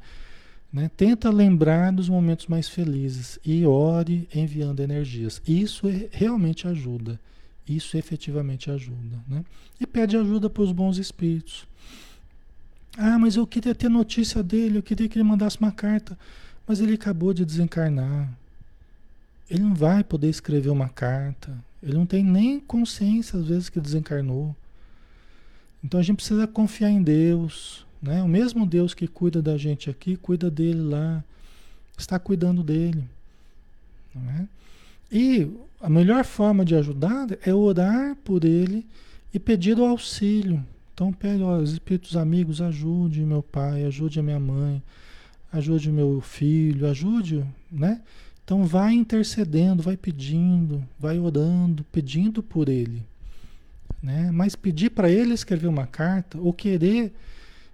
[0.73, 0.89] né?
[0.97, 5.39] Tenta lembrar dos momentos mais felizes e ore enviando energias.
[5.47, 7.19] Isso é, realmente ajuda.
[7.69, 9.23] Isso efetivamente ajuda.
[9.27, 9.45] Né?
[9.79, 11.67] E pede ajuda para os bons espíritos.
[12.97, 16.17] Ah, mas eu queria ter notícia dele, eu queria que ele mandasse uma carta.
[16.67, 18.29] Mas ele acabou de desencarnar.
[19.49, 21.55] Ele não vai poder escrever uma carta.
[21.81, 24.55] Ele não tem nem consciência, às vezes, que desencarnou.
[25.83, 28.23] Então a gente precisa confiar em Deus, né?
[28.23, 31.21] O mesmo Deus que cuida da gente aqui, cuida dele lá,
[31.97, 33.03] está cuidando dele.
[34.15, 34.47] Não é?
[35.11, 38.85] E a melhor forma de ajudar é orar por ele
[39.33, 40.65] e pedir o auxílio.
[40.93, 44.81] Então pede aos espíritos amigos, ajude meu pai, ajude a minha mãe,
[45.51, 48.01] ajude meu filho, ajude, né?
[48.45, 53.01] Então vai intercedendo, vai pedindo, vai orando, pedindo por ele,
[54.01, 54.29] né?
[54.31, 57.13] Mas pedir para ele escrever uma carta ou querer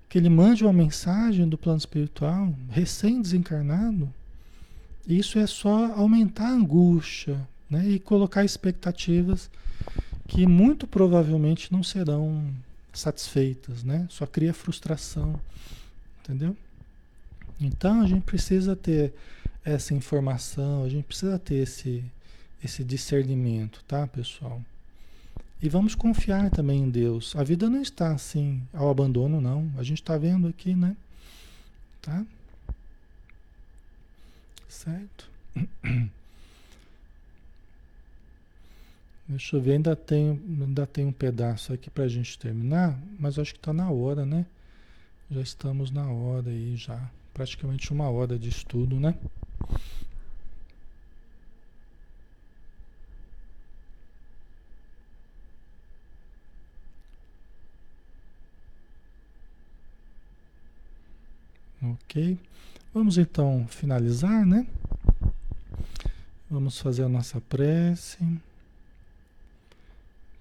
[0.07, 4.11] que ele mande uma mensagem do plano espiritual, recém-desencarnado,
[5.07, 7.87] isso é só aumentar a angústia né?
[7.87, 9.49] e colocar expectativas
[10.27, 12.43] que muito provavelmente não serão
[12.93, 14.07] satisfeitas, né?
[14.09, 15.39] Só cria frustração,
[16.21, 16.55] entendeu?
[17.59, 19.13] Então a gente precisa ter
[19.63, 22.03] essa informação, a gente precisa ter esse,
[22.63, 24.61] esse discernimento, tá, pessoal?
[25.61, 27.35] E vamos confiar também em Deus.
[27.35, 29.69] A vida não está assim ao abandono, não.
[29.77, 30.95] A gente está vendo aqui, né?
[32.01, 32.25] Tá?
[34.69, 35.29] Certo?
[39.29, 43.37] Deixa eu ver, ainda tem, ainda tem um pedaço aqui para a gente terminar, mas
[43.37, 44.43] acho que está na hora, né?
[45.29, 47.11] Já estamos na hora aí, já.
[47.31, 49.15] Praticamente uma hora de estudo, né?
[61.83, 62.39] Ok?
[62.91, 64.65] Vamos então finalizar, né?
[66.49, 68.17] Vamos fazer a nossa prece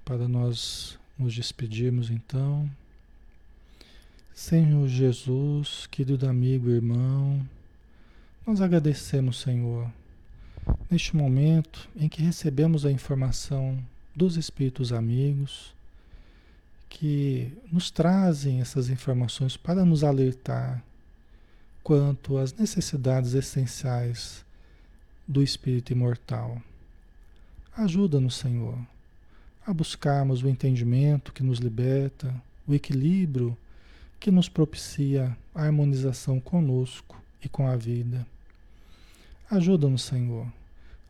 [0.09, 2.67] para nós nos despedirmos então.
[4.35, 7.47] Senhor Jesus, querido amigo, irmão,
[8.47, 9.87] nós agradecemos, Senhor,
[10.91, 13.79] neste momento em que recebemos a informação
[14.17, 15.75] dos Espíritos amigos
[16.89, 20.83] que nos trazem essas informações para nos alertar
[21.83, 24.43] quanto às necessidades essenciais
[25.27, 26.63] do espírito imortal.
[27.77, 28.79] Ajuda-nos, Senhor.
[29.69, 32.35] A buscarmos o entendimento que nos liberta,
[32.67, 33.55] o equilíbrio
[34.19, 38.27] que nos propicia a harmonização conosco e com a vida.
[39.51, 40.51] Ajuda-nos, Senhor,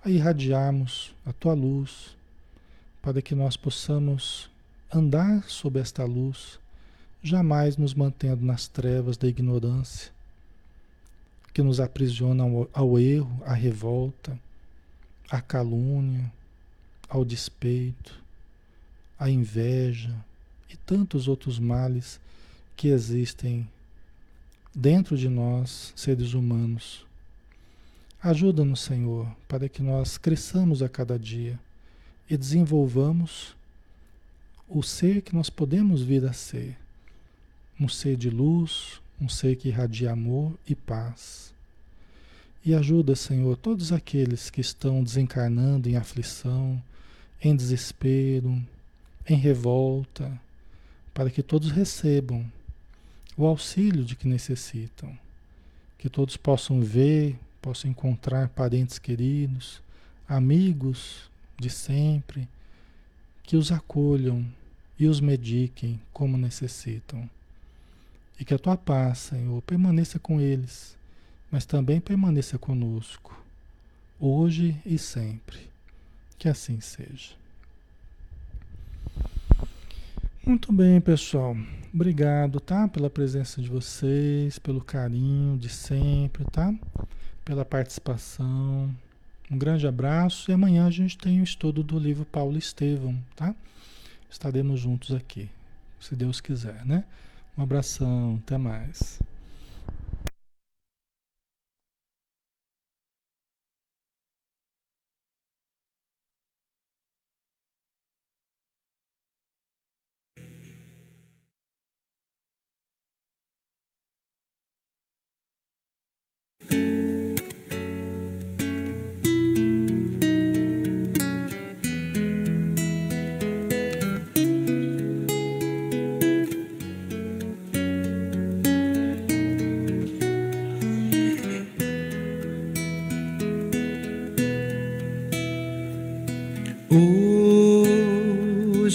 [0.04, 2.16] a irradiarmos a tua luz,
[3.00, 4.50] para que nós possamos
[4.92, 6.58] andar sob esta luz,
[7.22, 10.10] jamais nos mantendo nas trevas da ignorância,
[11.54, 14.36] que nos aprisiona ao, ao erro, à revolta,
[15.30, 16.32] à calúnia,
[17.08, 18.26] ao despeito,
[19.18, 20.14] à inveja
[20.70, 22.20] e tantos outros males
[22.76, 23.68] que existem
[24.74, 27.04] dentro de nós, seres humanos.
[28.22, 31.58] Ajuda-nos, Senhor, para que nós cresçamos a cada dia
[32.28, 33.56] e desenvolvamos
[34.68, 36.76] o ser que nós podemos vir a ser.
[37.80, 41.52] Um ser de luz, um ser que irradia amor e paz.
[42.64, 46.82] E ajuda, Senhor, todos aqueles que estão desencarnando em aflição,
[47.40, 48.60] em desespero,
[49.28, 50.40] em revolta,
[51.12, 52.50] para que todos recebam
[53.36, 55.16] o auxílio de que necessitam.
[55.98, 59.82] Que todos possam ver, possam encontrar parentes queridos,
[60.28, 62.48] amigos de sempre,
[63.42, 64.46] que os acolham
[64.98, 67.28] e os mediquem como necessitam.
[68.38, 70.96] E que a tua paz, Senhor, permaneça com eles,
[71.50, 73.42] mas também permaneça conosco,
[74.20, 75.68] hoje e sempre.
[76.38, 77.34] Que assim seja.
[80.48, 81.54] Muito bem, pessoal.
[81.92, 82.88] Obrigado, tá?
[82.88, 86.74] Pela presença de vocês, pelo carinho de sempre, tá?
[87.44, 88.88] Pela participação.
[89.50, 93.54] Um grande abraço e amanhã a gente tem o estudo do livro Paulo Estevão, tá?
[94.30, 95.50] Estaremos juntos aqui,
[96.00, 97.04] se Deus quiser, né?
[97.54, 99.20] Um abração, até mais.